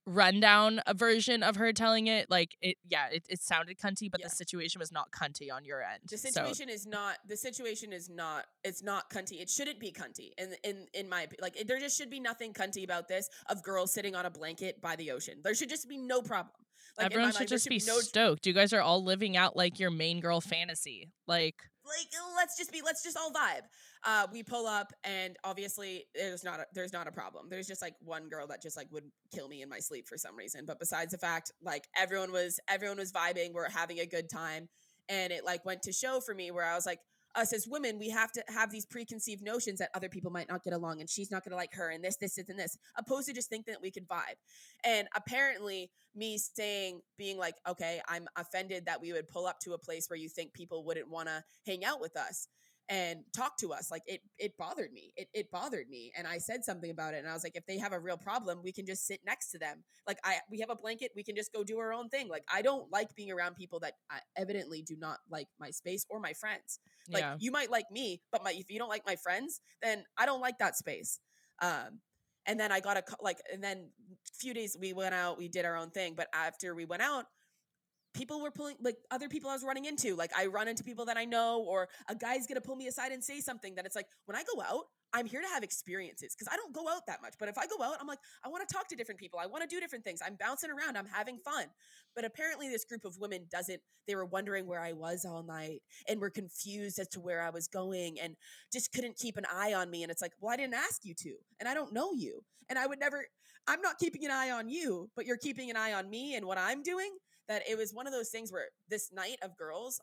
[0.07, 2.31] rundown version of her telling it.
[2.31, 4.27] Like it, yeah, it, it sounded cunty, but Yeah.
[4.27, 6.03] the situation was not cunty on your end.
[6.09, 7.19] The So- situation is not.
[7.27, 8.47] The situation is not.
[8.65, 9.41] It's not cunty.
[9.41, 10.33] It shouldn't be cunty.
[10.39, 13.29] In in in my like, there just should be nothing cunty about this.
[13.49, 15.41] Of girls sitting on a blanket by the ocean.
[15.43, 16.55] There should just be no problem.
[16.99, 18.47] Like everyone should mind, just be no stoked.
[18.47, 21.13] You guys are all living out like your main girl fantasy.
[21.27, 21.57] Like
[21.99, 23.63] like let's just be let's just all vibe.
[24.05, 27.49] Uh we pull up and obviously there's not a, there's not a problem.
[27.49, 30.17] There's just like one girl that just like would kill me in my sleep for
[30.17, 30.65] some reason.
[30.67, 34.69] But besides the fact like everyone was everyone was vibing we're having a good time.
[35.09, 37.01] And it like went to show for me where i was like
[37.35, 40.63] us as women we have to have these preconceived notions that other people might not
[40.63, 42.77] get along and she's not going to like her and this this this and this
[42.97, 44.37] opposed to just thinking that we could vibe.
[44.85, 49.75] And apparently me saying being like okay i'm offended that we would pull up to
[49.75, 52.49] a place where you think people wouldn't want to hang out with us
[52.91, 56.37] and talk to us like it it bothered me it, it bothered me and i
[56.37, 58.73] said something about it and i was like if they have a real problem we
[58.73, 59.83] can just sit next to them.
[60.07, 62.29] Like i we have a blanket we can just go do our own thing.
[62.29, 66.05] Like i don't like being around people that uh, evidently do not like my space
[66.11, 66.81] or my friends.
[67.09, 67.37] Like yeah.
[67.39, 70.41] you might like me but my if you don't like my friends then i don't
[70.41, 71.21] like that space.
[71.63, 72.01] Um
[72.47, 75.49] and then i got a like and then a few days we went out we
[75.49, 77.27] did our own thing but after we went out
[78.13, 81.05] people were pulling like other people i was running into like i run into people
[81.05, 83.97] that i know or a guy's gonna pull me aside and say something that it's
[83.97, 87.07] like when i go out i'm here to have experiences because i don't go out
[87.07, 89.21] that much but if i go out i'm like i want to talk to different
[89.21, 91.67] people i want to do different things i'm bouncing around i'm having fun.
[92.15, 95.83] But apparently this group of women doesn't they were wondering where i was all night
[96.09, 98.37] and were confused as to where i was going and
[98.73, 101.15] just couldn't keep an eye on me and it's like well i didn't ask you
[101.15, 103.25] to and i don't know you and i would never
[103.69, 106.45] i'm not keeping an eye on you but you're keeping an eye on me and
[106.45, 107.11] what i'm doing
[107.51, 110.01] that it was one of those things where this night of girls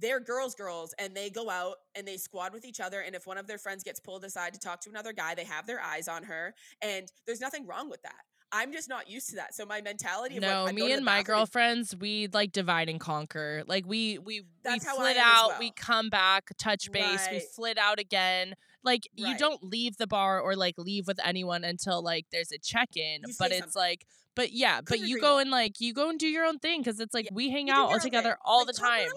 [0.00, 3.26] they're girls girls and they go out and they squad with each other and if
[3.26, 5.80] one of their friends gets pulled aside to talk to another guy they have their
[5.80, 8.20] eyes on her and there's nothing wrong with that
[8.52, 11.22] i'm just not used to that so my mentality of No, like, me and my
[11.22, 13.62] girlfriends, we like divide and conquer.
[13.66, 17.42] Like we we That's we flit out, we come back, touch base, we Right.
[17.54, 18.54] flit out again.
[18.84, 22.58] Like you don't leave the bar or like leave with anyone until like there's a
[22.58, 23.22] check in.
[23.26, 23.80] You But say it's something.
[23.80, 24.06] like,
[24.38, 27.00] but yeah, but you go and like you go and do your own thing because
[27.00, 28.36] it's like Yeah, we hang You out all together thing.
[28.44, 29.08] all Like, the time.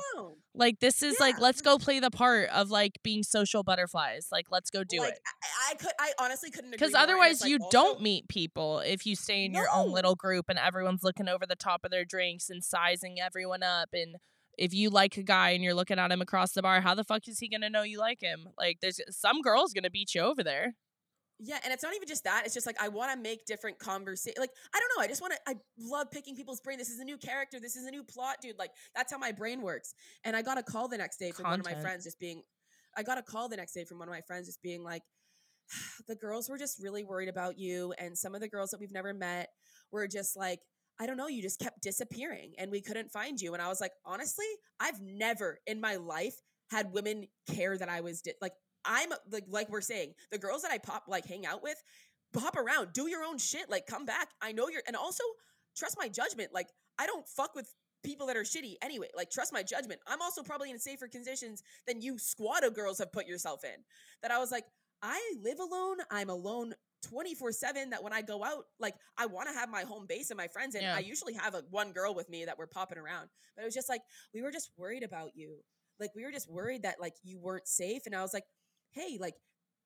[0.56, 4.30] Like this is like let's go play the part of like being social butterflies.
[4.32, 5.20] Like let's go do like, it.
[5.44, 8.80] I, I could i honestly couldn't Because otherwise, it's like you also- don't meet people
[8.80, 11.92] if you stay in your own little group and everyone's looking over the top of
[11.92, 13.90] their drinks and sizing everyone up.
[13.94, 14.16] And
[14.58, 17.04] if you like a guy and you're looking at him across the bar, how the
[17.04, 18.48] fuck is he gonna know you like him?
[18.58, 20.74] Like, there's some girl's gonna beat you over there.
[21.44, 22.44] Yeah, and it's not even just that.
[22.46, 24.36] It's just like I want to make different conversation.
[24.40, 25.04] Like I don't know.
[25.04, 25.40] I just want to.
[25.48, 26.78] I love picking people's brain.
[26.78, 27.60] This is a new character.
[27.60, 28.60] This is a new plot, dude.
[28.60, 29.96] Like that's how my brain works.
[30.24, 32.44] And I got a call the next day from one of my friends, just being.
[32.96, 35.02] I got a call the next day from one of my friends, just being like,
[36.08, 38.94] the girls were just really worried about you, and some of the girls that we've
[38.94, 39.50] never met
[39.92, 40.60] were just like.
[41.00, 43.54] I don't know, you just kept disappearing and we couldn't find you.
[43.54, 44.46] And I was like, honestly,
[44.80, 46.36] I've never in my life
[46.70, 48.54] had women care that I was di- like
[48.86, 51.82] I'm like like we're saying, the girls that I pop like hang out with,
[52.34, 54.30] pop around, do your own shit, like come back.
[54.42, 55.24] I know you're and also
[55.76, 56.50] trust my judgment.
[56.54, 56.68] Like
[57.00, 57.74] I don't fuck with
[58.04, 59.08] people that are shitty anyway.
[59.16, 60.02] Like trust my judgment.
[60.08, 63.84] I'm also probably in safer conditions than you squad of girls have put yourself in.
[64.22, 64.66] That I was like,
[65.02, 65.98] I live alone.
[66.10, 66.74] I'm alone
[67.10, 70.30] 24 7 that when I go out, like I want to have my home base
[70.30, 70.76] and my friends.
[70.76, 70.96] And Yeah.
[70.96, 73.30] I usually have a one girl with me that we're popping around.
[73.56, 74.02] But it was just like,
[74.34, 75.58] we were just worried about you.
[76.00, 78.04] Like we were just worried that like you weren't safe.
[78.06, 78.46] And I was like,
[78.92, 79.36] hey, like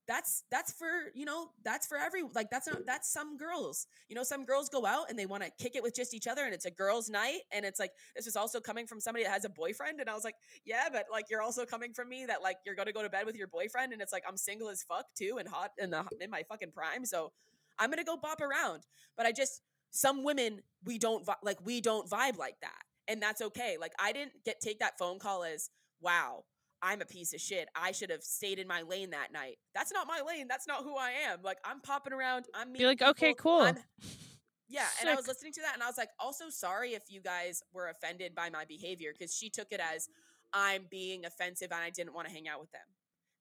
[0.08, 3.88] that's that's for you know that's for every like that's not that's some girls.
[4.08, 6.28] You know some girls go out and they want to kick it with just each
[6.28, 9.24] other and it's a girls night and it's like this is also coming from somebody
[9.24, 10.36] that has a boyfriend and i was like
[10.66, 13.26] yeah but like you're also coming from me that like you're gonna go to bed
[13.26, 16.30] with your boyfriend and it's like i'm single as fuck too and hot the in
[16.30, 17.32] my fucking prime so
[17.80, 18.84] i'm gonna go bop around.
[19.18, 23.41] But i just some women we don't like we don't vibe like that and that's
[23.41, 23.78] okay.
[23.80, 25.70] Like i didn't get take that phone call as
[26.01, 26.43] wow
[26.86, 27.68] I'm a piece of shit.
[27.76, 29.58] I should have stayed in my lane that night.
[29.74, 30.46] That's not my lane.
[30.48, 31.40] That's not who I am.
[31.44, 32.46] Like I'm popping around.
[32.54, 33.62] I'm Be like, okay, cool.
[33.62, 33.80] I'm-
[34.70, 37.22] yeah, and I was listening to that, and I was like, also sorry if you
[37.22, 40.08] guys were offended by my behavior because she took it as
[40.54, 42.86] I'm being offensive and I didn't want to hang out with them.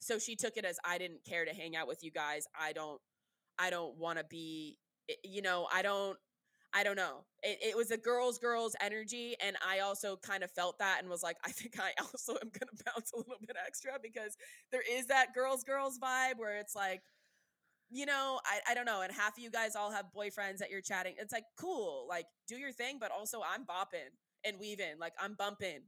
[0.01, 2.47] So she took it as I didn't care to hang out with you guys.
[2.59, 3.01] I don't,
[3.59, 4.79] I don't want to be,
[5.11, 6.17] eh, you know, I don't.
[6.77, 7.25] I don't know.
[7.43, 9.37] It, it was a girls, girls energy.
[9.41, 12.51] And I also kind of felt that and was like, I think I also am
[12.51, 14.37] going to bounce a little bit extra because
[14.73, 17.03] there is that girls, girls vibe where it's like,
[17.91, 19.03] you know, I, I don't know.
[19.03, 21.15] And half of you guys all have boyfriends that you're chatting.
[21.19, 24.11] It's like, cool, like do your thing, but also I'm bopping
[24.45, 25.81] and weaving, like I'm bumping.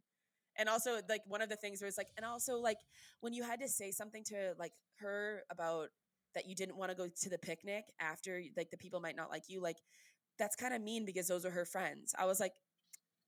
[0.59, 2.79] And also, like, one of the things was like, and also, like,
[3.21, 5.89] when you had to say something to like her about
[6.35, 9.31] that you didn't want to go to the picnic after, like, the people might not
[9.31, 9.77] like you, like,
[10.39, 12.15] that's kind of mean because those are her friends.
[12.19, 12.53] I was like,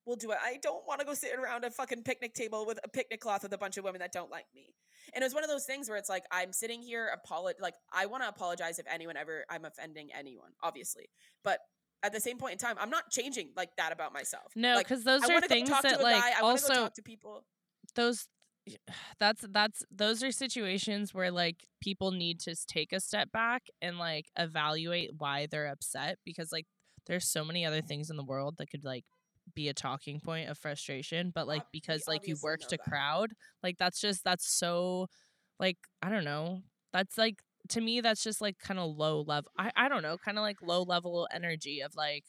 [0.07, 0.39] we'll do it.
[0.43, 3.43] I don't want to go sit around a fucking picnic table with a picnic cloth
[3.43, 4.75] with a bunch of women that don't like me.
[5.15, 7.75] And it was one of those things where it's like I'm sitting here, apolo- like
[7.93, 11.11] I want to apologize if anyone ever I'm offending anyone, obviously.
[11.45, 11.59] But
[12.03, 14.53] at the same point in time, I'm not changing like that about myself.
[14.57, 17.45] No, Like, because those I are things that like guy, I also talk to people.
[17.95, 18.27] those
[19.21, 23.99] that's that's those are situations where like people need to take a step back and
[23.99, 26.67] like evaluate why they're upset because like
[27.09, 29.05] there's so many other things in the world that could like
[29.55, 33.33] be a talking point of frustration but like because like you worked a crowd
[33.63, 35.07] like that's just that's so
[35.59, 36.61] like i don't know
[36.93, 37.37] that's like
[37.69, 40.43] to me that's just like kind of low level i i don't know kind of
[40.43, 42.25] like low level energy of like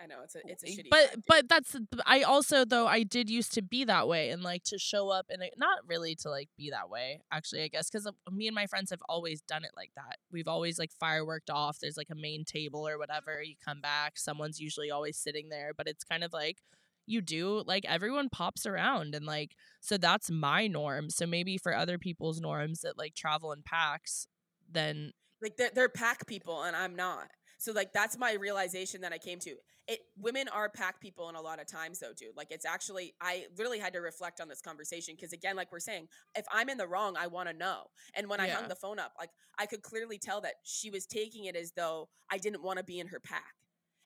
[0.00, 0.90] I know it's a it's a shitty.
[0.90, 1.76] but vibe, but that's
[2.06, 5.26] I also though i did used to be that way and like to show up
[5.30, 8.66] and not really to like be that way actually i guess because me and my
[8.66, 12.14] friends have always done it like that we've always like fireworked off there's like a
[12.14, 16.22] main table or whatever you come back someone's usually always sitting there but it's kind
[16.22, 16.58] of like
[17.06, 21.74] you do like everyone pops around and like so that's my norm so maybe for
[21.74, 24.28] other people's norms that like travel in packs
[24.70, 27.28] then like they're, they're pack people and i'm not
[27.58, 29.54] so like that's my realization that i came to.
[29.86, 32.36] It women are pack people in a lot of times though dude.
[32.36, 35.80] Like it's actually i really had to reflect on this conversation because again like we're
[35.80, 37.84] saying if i'm in the wrong i want to know.
[38.14, 41.06] And when i hung the phone up like i could clearly tell that she was
[41.06, 43.54] taking it as though i didn't want to be in her pack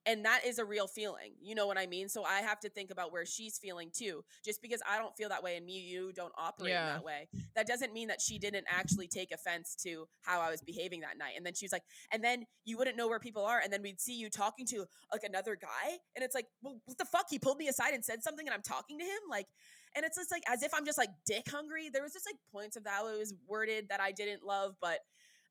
[0.07, 2.09] and that is a real feeling you know what i mean?
[2.09, 5.29] So i have to think about where she's feeling too just because i don't feel
[5.29, 6.95] that way and me you don't operate in Yeah.
[6.95, 10.61] that way that doesn't mean that she didn't actually take offense to how i was
[10.63, 13.45] behaving that night and then she was like and then you wouldn't know where people
[13.45, 15.97] are and then we'd see you talking to like another guy?
[16.17, 18.55] And it's like well what the fuck he pulled me aside and said something and
[18.55, 19.21] i'm talking to him?
[19.31, 19.47] Like
[19.95, 22.37] and it's just like as if i'm just like dick hungry there was just like
[22.51, 25.01] points of that it was worded that i didn't love but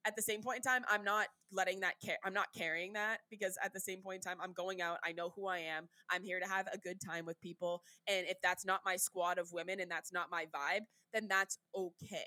[0.06, 3.20] at the same point in time i'm not letting that care i'm not carrying that
[3.30, 5.88] because at the same point in time i'm going out i know who i am
[6.10, 9.38] i'm here to have a good time with people and if that's not my squad
[9.38, 10.82] of women and that's not my vibe
[11.14, 12.18] then that's okay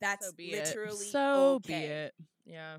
[0.00, 1.80] that's so be literally it so okay.
[1.80, 2.76] be it yeah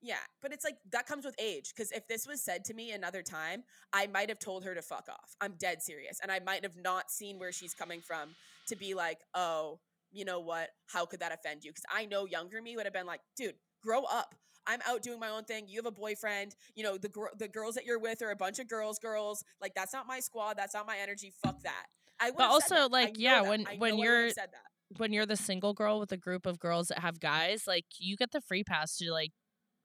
[0.00, 1.72] Yeah, but it's like that comes with age.
[1.74, 4.82] Because if this was said to me another time, I might have told her to
[4.82, 5.34] fuck off.
[5.40, 6.20] I'm dead serious.
[6.22, 8.30] And I might have not seen where she's coming from
[8.68, 9.80] to be like, oh,
[10.12, 10.70] you know what?
[10.86, 11.70] How could that offend you?
[11.72, 13.54] Because I know younger me would have been like, dude,
[13.88, 14.34] grow up.
[14.66, 15.64] I'm out doing my own thing.
[15.66, 16.54] You have a boyfriend.
[16.74, 19.42] You know, the, gr- the girls that you're with are a bunch of girls, girls.
[19.62, 20.54] Like, that's not my squad.
[20.58, 21.32] That's not my energy.
[21.42, 21.86] Fuck that.
[22.20, 22.88] I But also.
[22.88, 23.48] Like, yeah, that.
[23.48, 24.98] when- when know I would've you're- said that.
[24.98, 28.16] when you're the single girl with a group of girls that have guys, like you
[28.16, 29.30] get the free pass to like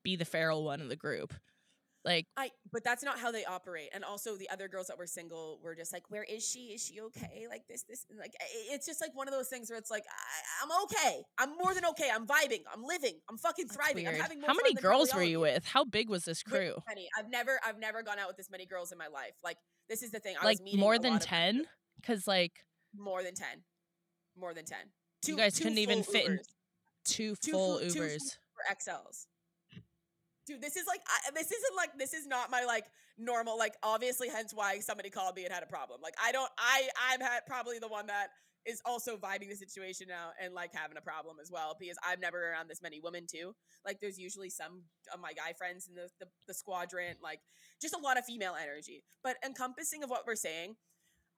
[0.04, 1.34] be the feral one of the group.
[2.06, 3.89] Like I but that's not how they operate.
[3.93, 6.74] And also the other girls that were single were just like, "Where is she?
[6.74, 8.34] Is she okay?" Like this, this, like
[8.70, 11.22] it's just like one of those things where it's like, I, I'm okay.
[11.38, 12.10] I'm more than okay.
[12.14, 12.64] I'm vibing.
[12.74, 13.20] I'm living.
[13.30, 14.06] I'm fucking thriving.
[14.08, 15.66] I'm having more How many girls were you with?
[15.66, 16.76] How big was this crew?
[16.89, 17.08] many.
[17.18, 19.34] I've never, I've never gone out with this many girls in my life.
[19.41, 20.36] Like this is the thing.
[20.41, 21.66] I Like more than ten?
[22.01, 22.51] Because like
[22.97, 23.64] more than ten,
[24.38, 24.80] more than ten.
[25.26, 26.47] You Two- guys two couldn't even full fit in Ubers.
[27.06, 28.38] two Two full fu- two full- Ubers.
[28.56, 29.28] for XLs.
[30.46, 32.86] Dude, this is like I, this isn't like this is not my like
[33.18, 36.02] normal like obviously hence why somebody called me and had a problem.
[36.04, 38.28] Like I don't I I'm had probably the one that
[38.66, 42.20] is also vibing the situation now and like having a problem as well because I'm
[42.20, 43.56] never around this many women too.
[43.86, 44.84] Like there's usually some
[45.14, 47.39] of my guy friends in the the, the squadron like
[47.82, 49.04] just a lot of female energy.
[49.24, 50.76] But encompassing of what we're saying,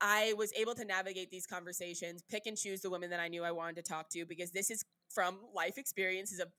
[0.02, 3.44] I was able to navigate these conversations, pick and choose the women that I knew
[3.44, 6.50] I wanted to talk to because this is from life experiences of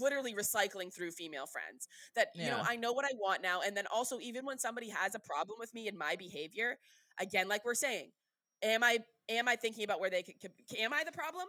[0.00, 1.88] literally recycling through female friends.
[2.14, 4.90] That you know, I know what I want now and then also even when somebody
[4.90, 6.78] has a problem with me and my behavior,
[7.18, 8.10] again like we're saying,
[8.62, 11.46] am I am I thinking about where they could, could am I the problem?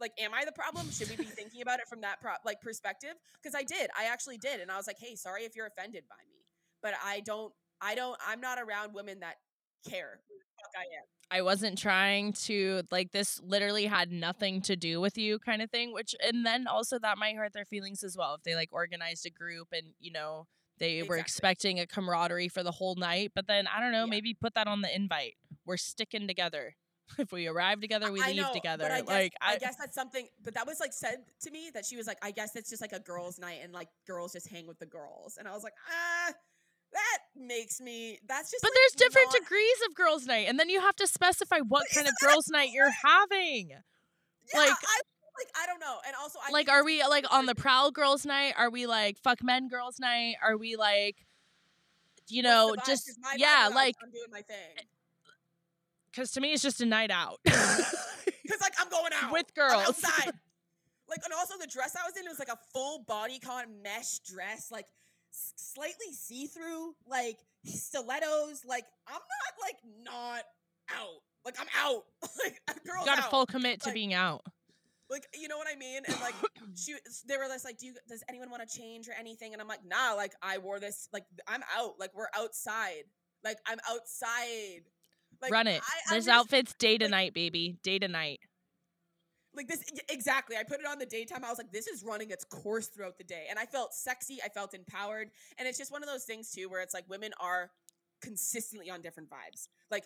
[0.00, 0.90] Like am I the problem?
[0.90, 3.14] Should we be thinking about it from that pro- like perspective?
[3.42, 3.90] Because I did.
[3.98, 6.46] I actually did and I was like, "Hey, sorry if you're offended by me."
[6.82, 9.36] But I don't I don't I'm not around women that
[9.88, 10.20] care.
[10.28, 11.04] who the Fuck I am.
[11.30, 15.70] I wasn't trying to like this literally had nothing to do with you kind of
[15.70, 18.68] thing which and then also that might hurt their feelings as well if they like
[18.72, 20.46] organized a group and you know
[20.78, 24.10] they were expecting a camaraderie for the whole night but then I don't know Yeah.
[24.10, 26.74] maybe put that on the invite we're sticking together
[27.18, 29.94] if we arrive together we I leave know, together I guess, like I, guess that's
[29.94, 30.26] something.
[30.44, 32.82] But that was like said to me that she was like, I guess it's just
[32.82, 35.36] like a girls' night and like girls just hang with the girls.
[35.38, 36.32] And I was like, ah,
[36.96, 38.18] that makes me.
[38.26, 38.62] That's just.
[38.62, 41.58] but like, there's different not- degrees of girls night and then you have to specify
[41.60, 45.00] what kind of girls night you're having Yeah, like- I
[45.38, 45.98] like I don't know.
[46.06, 49.18] And also, I like are we like on the prowl girls night are we like
[49.18, 51.16] fuck men girls night are we like
[52.28, 54.86] you know just my yeah like I'm doing my thing
[56.10, 59.74] because to me it's just a night out because like I'm going out with girls
[59.88, 60.32] outside.
[61.08, 64.18] Like and also the dress I was in was like a full body con mesh
[64.20, 64.86] dress, like
[65.56, 68.64] slightly see through, like stilettos.
[68.66, 70.42] Like I'm not like not
[70.90, 71.20] out.
[71.44, 72.04] Like I'm out.
[72.44, 74.42] like a girl's got to full commit to Like- being out
[75.08, 76.02] like you know what I mean?
[76.06, 76.34] And like
[76.74, 76.94] she,
[77.28, 77.94] they were just like, "Do you?
[78.08, 80.14] Does anyone want to change or anything?" And I'm like, "Nah.
[80.14, 81.08] Like I wore this.
[81.12, 81.92] Like I'm out.
[82.00, 83.04] Like we're outside.
[83.44, 84.82] Like I'm outside.
[85.40, 85.80] Like run it
[86.10, 88.40] I, this just- outfit's day to like- night baby day to night
[89.56, 92.30] like this exactly i put it on the daytime i was like this is running
[92.30, 95.90] its course throughout the day and i felt sexy i felt empowered and it's just
[95.92, 97.70] one of those things too where it's like women are
[98.20, 100.04] consistently on different vibes like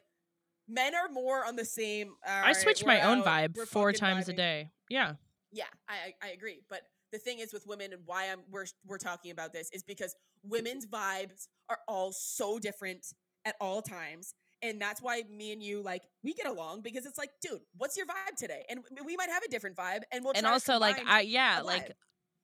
[0.68, 4.70] men are more on the same i switch my own vibe four times a day
[4.88, 5.14] yeah.
[5.52, 6.82] Yeah I, I I agree but
[7.12, 10.14] the thing is with women and why i'm we're, we're talking about this is because
[10.42, 13.06] women's vibes are all so different
[13.44, 17.18] at all times and that's why me and you like we get along because it's
[17.18, 18.64] like dude what's your vibe today?
[18.68, 21.92] And we might have a different vibe and we'll and also like i yeah like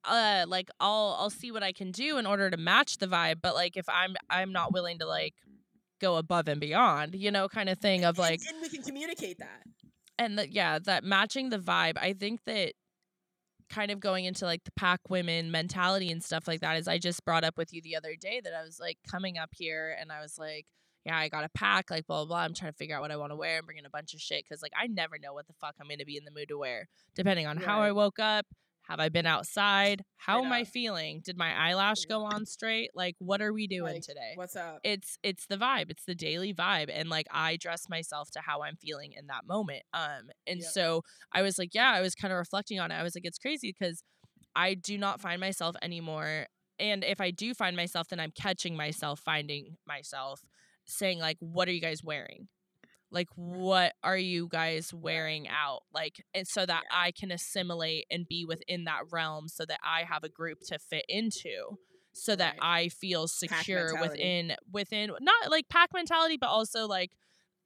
[0.05, 3.37] uh like i'll i'll see what i can do in order to match the vibe
[3.41, 5.33] but like if i'm i'm not willing to like
[5.99, 8.83] go above and beyond you know kind of thing of And- like and we can
[8.83, 9.63] communicate that.
[10.19, 12.73] And the, yeah that matching the vibe i think that
[13.69, 16.97] kind of going into like the pack women mentality and stuff like that is i
[16.97, 19.95] just brought up with you the other day that i was like coming up here
[19.99, 20.65] and i was like
[21.07, 23.11] yeah i got a pack like blah blah blah i'm trying to figure out what
[23.11, 25.17] i want to wear and bring in a bunch of shit because like i never
[25.17, 27.57] know what the fuck i'm going to be in the mood to wear depending on
[27.57, 28.45] how i woke up
[28.83, 33.15] have i been outside how am i feeling did my eyelash go on straight like
[33.19, 34.31] what are we doing Like, today?
[34.35, 34.79] what's up?
[34.83, 38.61] It's it's the vibe it's the daily vibe and like i dress myself to how
[38.63, 40.69] i'm feeling in that moment um and Yep.
[40.71, 41.01] so
[41.33, 43.37] i was like yeah i was kind of reflecting on it i was like it's
[43.39, 44.03] crazy because
[44.55, 46.47] i do not find myself anymore
[46.79, 50.41] and if i do find myself then i'm catching myself finding myself
[50.87, 52.47] saying like what are you guys wearing?
[53.11, 55.81] Like what are you guys wearing out?
[55.93, 60.03] Like and so that i can assimilate and be within that realm so that i
[60.03, 61.77] have a group to fit into
[62.13, 62.83] so that Right.
[62.85, 67.11] i feel secure within within not like pack mentality but also like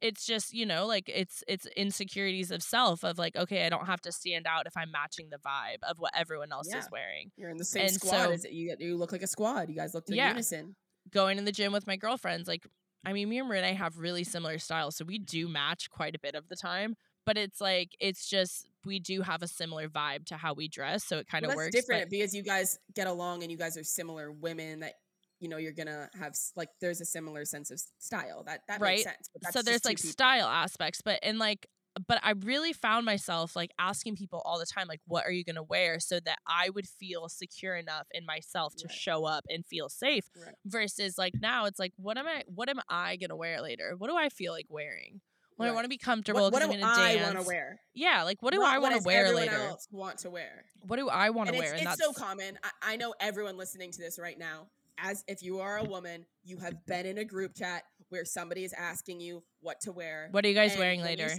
[0.02, 3.86] it's just you know like it's it's insecurities of self of like okay i don't
[3.88, 6.80] have to stand out if i'm matching the vibe of what everyone else Yeah.
[6.80, 7.32] is wearing.
[7.38, 9.76] You're in the same and squad so- as you you look like a squad you
[9.76, 10.30] guys look in Yeah.
[10.30, 10.76] unison.
[11.12, 12.66] Going in the gym with my girlfriends like
[13.06, 16.20] i mean me and renee have really similar styles so we do match quite a
[16.20, 16.96] bit of the time
[17.26, 21.04] but it's like it's just we do have a similar vibe to how we dress
[21.04, 23.58] so it kind of that's works different but- because you guys get along and you
[23.58, 24.94] guys are similar women that
[25.40, 28.98] you know you're gonna have like there's a similar sense of style that that Right.
[28.98, 30.12] makes sense but that's so there's like people.
[30.12, 31.66] style aspects but and like
[32.08, 35.44] but i really found myself like asking people all the time like what are you
[35.44, 38.96] going to wear so that i would feel secure enough in myself to Right.
[38.98, 40.56] show up and feel safe Right.
[40.66, 43.96] versus like now it's like what am i what am i going to wear later
[43.98, 45.22] what do i feel like wearing
[45.58, 47.82] when i want to be comfortable what, what do I want to wear?
[47.94, 50.66] yeah like what do Not i want to wear later Else want to wear?
[50.88, 52.58] what do i want to wear it's, and it's that's so common.
[52.64, 54.68] I, I know everyone listening to this right now.
[55.04, 58.64] As if you are a woman, you have been in a group chat where somebody
[58.64, 60.28] is asking you what to wear.
[60.32, 61.30] what are you guys wearing later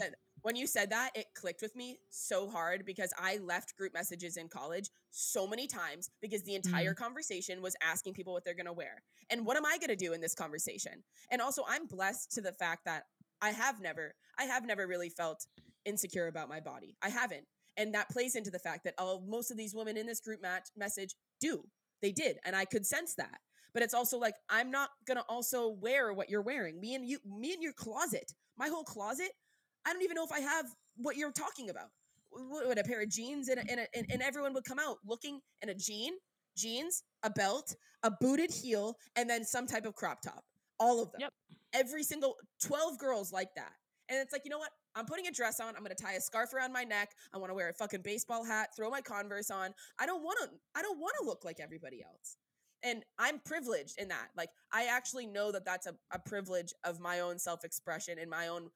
[0.42, 4.36] when you said that, it clicked with me so hard because I left group messages
[4.36, 6.74] in college so many times because the Mm-hmm.
[6.74, 9.02] entire conversation was asking people what they're going to wear.
[9.30, 11.02] And what am I going to do in this conversation?
[11.30, 13.04] And also, I'm blessed to the fact that
[13.40, 15.46] I have never, I have never really felt
[15.84, 16.96] insecure about my body.
[17.02, 17.44] I haven't.
[17.76, 20.42] And that plays into the fact that oh, most of these women in this group
[20.42, 21.64] match message do.
[22.02, 22.38] They did.
[22.44, 23.38] And I could sense that.
[23.72, 26.78] But it's also like, I'm not going to also wear what you're wearing.
[26.80, 29.30] Me and you, me and your closet My whole closet,
[29.86, 30.66] I don't even know if I have
[30.96, 31.88] what you're talking about.
[32.30, 34.96] What, a pair of jeans and, a, and, a, and and everyone would come out
[35.04, 36.14] looking in a jean,
[36.56, 40.42] jeans, a belt, a booted heel, and then some type of crop top.
[40.80, 41.20] All of them.
[41.20, 41.32] Yep.
[41.74, 43.72] Every single 12 girls like that.
[44.08, 44.70] And it's like, you know what?
[44.94, 45.74] I'm putting a dress on.
[45.76, 47.10] I'm gonna tie a scarf around my neck.
[47.34, 48.70] I want to wear a fucking baseball hat.
[48.76, 49.72] Throw my Converse on.
[49.98, 50.48] I don't want to.
[50.74, 52.36] I don't want to look like everybody else.
[52.82, 54.28] And I'm privileged in that.
[54.36, 58.28] Like I actually know that that's a, a privilege of my own self expression and
[58.28, 58.70] my own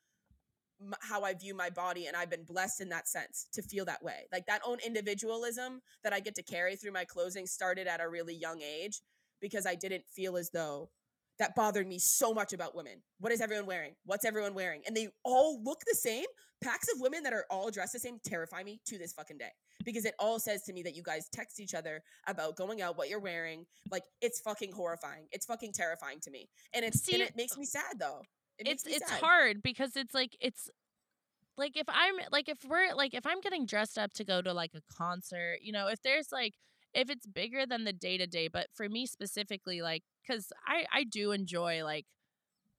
[0.80, 2.06] m- how I view my body.
[2.06, 4.26] And I've been blessed in that sense to feel that way.
[4.32, 8.08] Like that own individualism that I get to carry through my clothing started at a
[8.08, 9.00] really young age
[9.40, 10.90] because I didn't feel as though
[11.38, 13.02] that bothered me so much about women.
[13.20, 13.94] What is everyone wearing?
[14.04, 14.82] What's everyone wearing?
[14.86, 16.24] And they all look the same.
[16.62, 19.50] Packs of women that are all dressed the same terrify me to this fucking day
[19.84, 22.96] because it all says to me that you guys text each other about going out,
[22.96, 23.66] what you're wearing.
[23.90, 25.26] Like it's fucking horrifying.
[25.32, 28.22] It's fucking terrifying to me, and it's See, and it makes me sad though.
[28.58, 29.10] It it's it's sad.
[29.10, 30.70] hard because it's like it's
[31.58, 34.52] like if I'm like if we're like if I'm getting dressed up to go to
[34.52, 36.54] like a concert, you know, if there's like
[36.94, 40.86] if it's bigger than the day to day, but for me specifically, like because I
[40.92, 42.06] I do enjoy like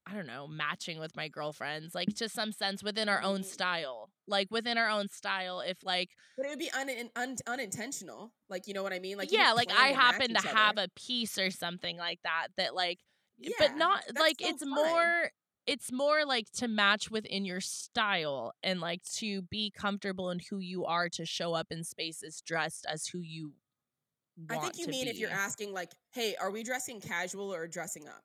[0.06, 3.44] I don't know matching with my girlfriends, like to some sense within our own Mhm.
[3.44, 5.60] style, like within our own style.
[5.60, 8.32] If like But it would be un, un, unintentional.
[8.48, 9.18] Like you know what I mean?
[9.18, 10.78] Like yeah, like I happen to have other.
[10.78, 13.00] a piece or something like that that like
[13.38, 15.14] Yeah, but not like it's fine.
[15.14, 15.30] more
[15.68, 20.58] it's more like to match within your style and like to be comfortable in who
[20.58, 23.52] you are to show up in spaces dressed as who you
[24.48, 28.06] I think you mean if you're asking like, hey, are we dressing casual or dressing
[28.06, 28.22] up?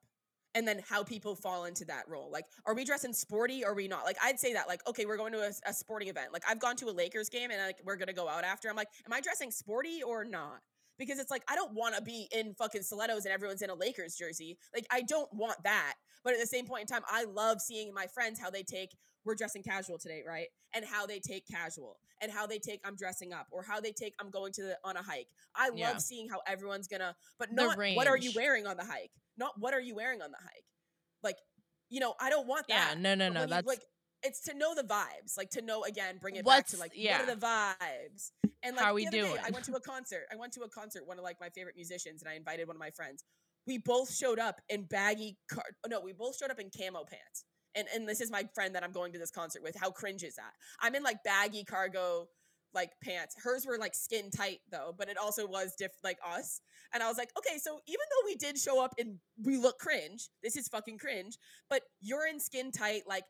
[0.55, 2.29] And then how people fall into that role.
[2.31, 4.05] Like, are we dressing sporty or are we not?
[4.05, 6.31] Like, I'd say that, like, okay, we're going to a, a sporting event.
[6.31, 8.69] Like, I've gone to a Lakers game and like we're gonna go out after.
[8.69, 10.61] I'm like, am I dressing sporty or not?
[10.97, 13.75] Because it's like I don't want to be in fucking stilettos and everyone's in a
[13.75, 14.57] Lakers jersey.
[14.73, 15.95] Like, I don't want that.
[16.23, 18.95] But at the same point in time, I love seeing my friends how they take
[19.25, 20.47] we're dressing casual today, right?
[20.75, 23.93] And how they take casual and how they take I'm dressing up or how they
[23.93, 25.27] take I'm going to the on a hike.
[25.55, 25.97] I love Yeah.
[25.97, 29.11] seeing how everyone's gonna but not what are you wearing on the hike?
[29.37, 30.65] Not what are you wearing on the hike?
[31.23, 31.37] Like,
[31.89, 32.99] you know, I don't want yeah that.
[32.99, 33.81] no no But no when you- that's like
[34.23, 36.91] it's to know the vibes, like to know again, bring it What's- back to like
[36.95, 37.19] yeah.
[37.19, 38.31] what are the vibes?
[38.63, 40.23] And like How the we other day, I went to a concert.
[40.31, 42.75] I went to a concert, one of like my favorite musicians, and I invited one
[42.77, 43.23] of my friends.
[43.67, 47.45] We both showed up in baggy car no, we both showed up in camo pants.
[47.75, 49.75] And and this is my friend that I'm going to this concert with.
[49.79, 50.53] How cringe is that?
[50.79, 52.27] I'm in like baggy cargo
[52.73, 53.35] like pants.
[53.43, 56.61] Hers were like skin tight though, but it also was diff like us.
[56.93, 59.79] And I was like, okay, so even though we did show up and we look
[59.79, 61.37] cringe, this is fucking cringe,
[61.69, 63.23] but you're in skin tight like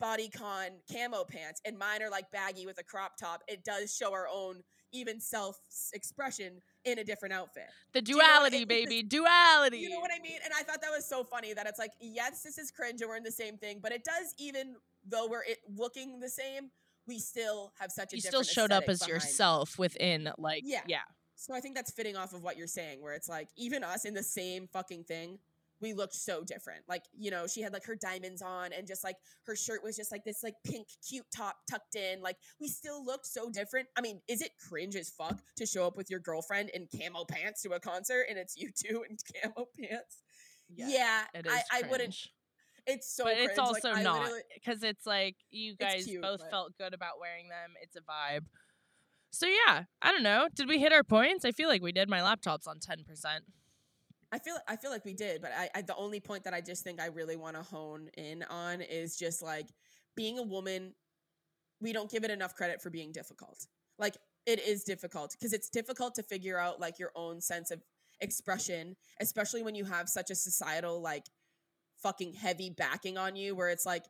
[0.00, 3.42] bodycon camo pants and mine are like baggy with a crop top.
[3.48, 5.58] It does show our own even self
[5.92, 7.68] expression in a different outfit.
[7.92, 10.38] the you know duality baby duality You know what I mean?
[10.44, 13.08] And I thought that was so funny that it's like, yes, this is cringe and
[13.08, 14.76] we're in the same thing, but it does even
[15.06, 16.70] though we're it looking the same,
[17.06, 20.80] we still have such a you still showed up as yourself within like Yeah.
[20.86, 20.98] yeah
[21.36, 24.04] So I think that's fitting off of what you're saying, where it's like even us
[24.04, 25.38] in the same fucking thing,
[25.80, 26.82] we looked so different.
[26.88, 29.16] Like, you know, she had like her diamonds on and just like
[29.46, 32.20] her shirt was just like this like pink cute top tucked in.
[32.20, 33.88] Like we still looked so different.
[33.96, 37.24] I mean, is it cringe as fuck to show up with your girlfriend in camo
[37.24, 40.18] pants to a concert and it's you two in camo pants?
[40.68, 42.16] Yeah, it is I, I wouldn't.
[42.86, 43.58] It's so but it's cringe.
[43.58, 47.20] Like, also I not because it's like you guys cute, both but- felt good about
[47.20, 47.72] wearing them.
[47.82, 48.44] It's a vibe.
[49.32, 50.48] So yeah, I don't know.
[50.54, 51.44] Did we hit our points?
[51.44, 52.08] I feel like we did.
[52.08, 53.44] My laptop's on ten percent.
[54.32, 56.60] I feel I feel like we did, but I, I the only point that I
[56.60, 59.66] just think I really want to hone in on is just like
[60.16, 60.94] being a woman.
[61.80, 63.66] We don't give it enough credit for being difficult.
[63.98, 64.16] Like
[64.46, 67.82] it is difficult because it's difficult to figure out like your own sense of
[68.20, 71.26] expression, especially when you have such a societal like
[71.96, 74.04] fucking heavy backing on you, where it's like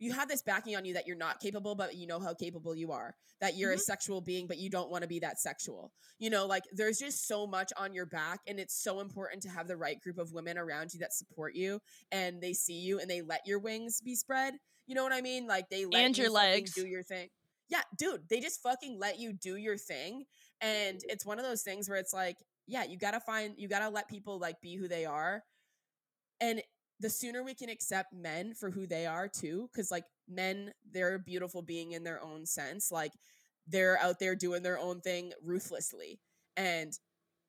[0.00, 2.74] you have this backing on you that you're not capable, but you know how capable
[2.74, 3.14] you are.
[3.40, 3.80] That you're a Mhm.
[3.82, 5.92] sexual being, but you don't want to be that sexual.
[6.18, 9.50] You know, like there's just so much on your back, and it's so important to
[9.50, 11.80] have the right group of women around you that support you
[12.10, 14.54] and they see you and they let your wings be spread.
[14.86, 15.46] You know what I mean?
[15.46, 16.72] Like they let And your legs.
[16.74, 17.30] do your thing.
[17.68, 20.26] Yeah, dude, they just fucking let you do your thing.
[20.60, 23.88] And it's one of those things where it's like, yeah, you gotta find, you gotta
[23.90, 25.44] let people like be who they are.
[26.40, 26.62] And
[27.00, 31.18] the sooner we can accept men for who they are too, because like men, they're
[31.18, 32.92] beautiful being in their own sense.
[32.92, 33.12] Like
[33.66, 36.20] they're out there doing their own thing ruthlessly.
[36.56, 36.92] And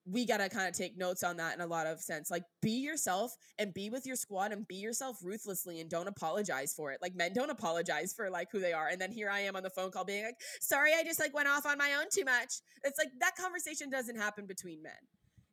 [0.06, 2.32] we gotta kind of take notes on that in a lot of sense.
[2.32, 6.74] Like be yourself and be with your squad and be yourself ruthlessly and don't apologize
[6.74, 7.00] for it.
[7.02, 8.88] Like men don't apologize for like who they are.
[8.88, 11.36] And then here I am on the phone call being like, sorry, I just like
[11.36, 12.62] went off on my own too much.
[12.84, 14.94] It's like that conversation doesn't happen between men.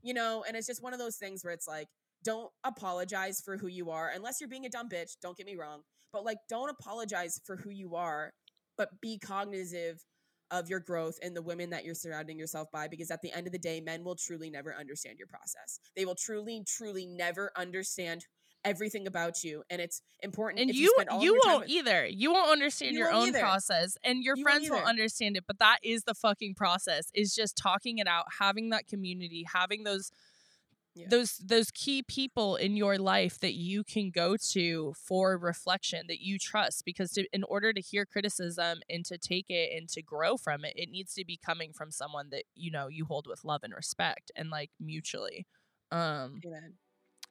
[0.01, 1.89] You know, and it's just one of those things where it's like,
[2.25, 5.13] don't apologize for who you are unless you're being a dumb bitch.
[5.23, 8.33] Don't get me wrong, but like, don't apologize for who you are,
[8.77, 10.01] but be cognizant
[10.51, 13.47] of your growth and the women that you're surrounding yourself by because at the end
[13.47, 17.53] of the day men will truly never understand your process they will truly truly never
[17.55, 18.25] understand
[18.65, 22.51] everything about you and it's important and you all you won't with- either you won't
[22.51, 23.41] understand You your won't own either.
[23.41, 24.87] process and your You won't friends will either.
[24.87, 28.87] understand it but that is the fucking process is just talking it out having that
[28.89, 30.11] community having those
[30.99, 31.07] Yeah.
[31.09, 36.21] those those key people in your life that you can go to for reflection that
[36.21, 40.03] you trust because to, in order to hear criticism and to take it and to
[40.03, 43.27] grow from it it needs to be coming from someone that you know you hold
[43.29, 45.47] with love and respect and like mutually
[45.93, 46.75] um Amen.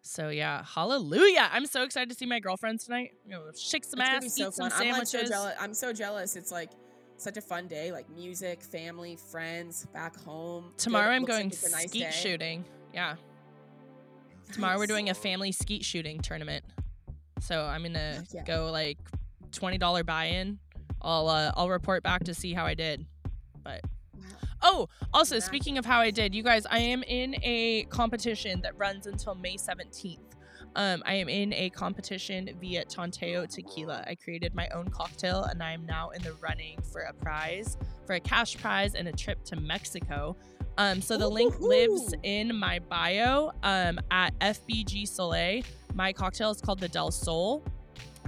[0.02, 1.50] so yeah, hallelujah!
[1.52, 3.12] I'm so excited to see my girlfriends tonight.
[3.26, 4.82] You know, shake some It's ass, be so eat some fun.
[4.82, 5.30] I'm like so sandwiches.
[5.30, 5.56] jealous.
[5.60, 6.36] I'm so jealous.
[6.38, 6.72] It's like
[7.18, 7.92] such a fun day.
[7.92, 10.70] Like music, family, friends, back home.
[10.70, 12.12] Good- Tomorrow I'm like going nice skeet day.
[12.12, 12.66] shooting.
[12.94, 13.16] Yeah,
[14.52, 16.64] tomorrow we're doing a family skeet shooting tournament.
[17.42, 18.44] So I'm gonna yeah.
[18.44, 18.98] go like
[19.52, 20.60] twenty dollar buy-in.
[21.02, 23.06] I'll uh, I'll report back to see how I did.
[23.64, 23.82] But
[24.62, 28.78] oh, also speaking of how I did, you guys, I am in a competition that
[28.78, 30.20] runs until May 17th.
[30.76, 34.04] Um, I am in a competition via Tanteo Tequila.
[34.08, 37.78] I created my own cocktail and I am now in the running for a prize,
[38.06, 40.36] for a cash prize and a trip to Mexico.
[40.78, 45.64] Um, so the link lives in my bio um, at FBG Soleil.
[45.96, 47.64] My cocktail is called the Del Sol.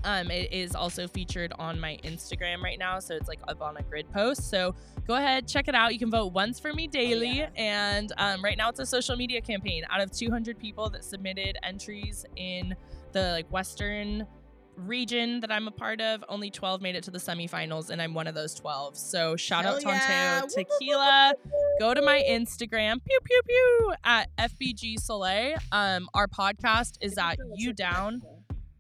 [0.04, 3.78] Um, it is also featured on my Instagram right now, so it's like up on
[3.78, 4.50] a grid post.
[4.50, 4.76] So
[5.08, 5.93] go ahead, check it out.
[5.93, 7.50] You can vote once for me daily, yeah.
[7.56, 9.84] and um, right now it's a social media campaign.
[9.89, 12.76] Out of 200 people that submitted entries in
[13.12, 14.26] the like Western
[14.86, 18.14] region that I'm a part of, only 12 made it to the semifinals, and I'm
[18.14, 18.97] one of those 12.
[18.97, 20.41] So shout out Hell yeah.
[20.41, 21.34] Tanteo woo, Tequila.
[21.80, 25.58] Go to my Instagram, pew pew pew, at FBG Soleil.
[25.72, 28.22] Um, our podcast is at You Down.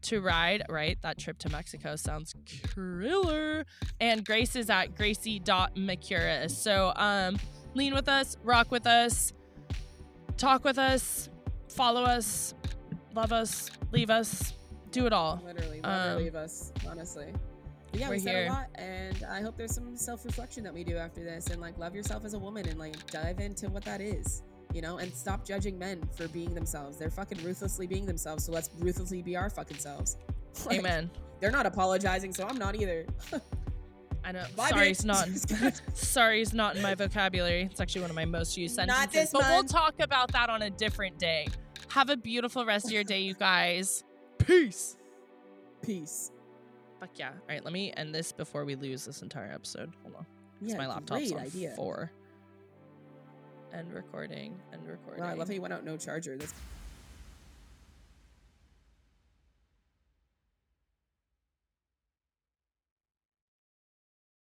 [0.03, 0.97] To ride, right?
[1.01, 3.65] That trip to Mexico sounds killer.
[3.99, 6.49] And Grace is at gracie.mcura.
[6.49, 7.37] So um
[7.75, 9.33] lean with us, rock with us,
[10.37, 11.29] talk with us,
[11.69, 12.53] follow us,
[13.13, 14.53] love us, leave us,
[14.91, 15.41] do it all.
[15.45, 17.33] Literally, Um, leave us, honestly.
[17.91, 18.45] But yeah, we're we said here.
[18.47, 21.77] a lot, and I hope there's some self-reflection that we do after this, and like
[21.77, 24.43] love yourself as a woman, and like dive into what that is,
[24.73, 26.97] you know, and stop judging men for being themselves.
[26.97, 30.17] They're fucking ruthlessly being themselves, so let's ruthlessly be our fucking selves.
[30.65, 31.09] Like, Amen.
[31.39, 33.05] They're not apologizing, so I'm not either.
[34.23, 34.43] I know.
[34.55, 35.05] Bye, Sorry's bitch.
[35.05, 35.27] not.
[35.47, 35.73] Kidding.
[35.93, 37.63] Sorry's not in my vocabulary.
[37.71, 39.31] It's actually one of my most used Not sentences.
[39.31, 41.47] this but we'll talk about that on a different day.
[41.89, 44.03] Have a beautiful rest of your day, you guys.
[44.37, 44.97] Peace.
[45.81, 46.31] Peace.
[46.99, 47.29] Fuck yeah.
[47.29, 49.93] All right, let me end this before we lose this entire episode.
[50.03, 50.25] Hold on.
[50.61, 51.71] Yeah, my laptop's on idea.
[51.75, 52.11] four.
[53.73, 54.59] End recording.
[54.71, 55.23] and recording.
[55.23, 56.37] Wow, I love how you went out no charger.
[56.37, 56.53] That's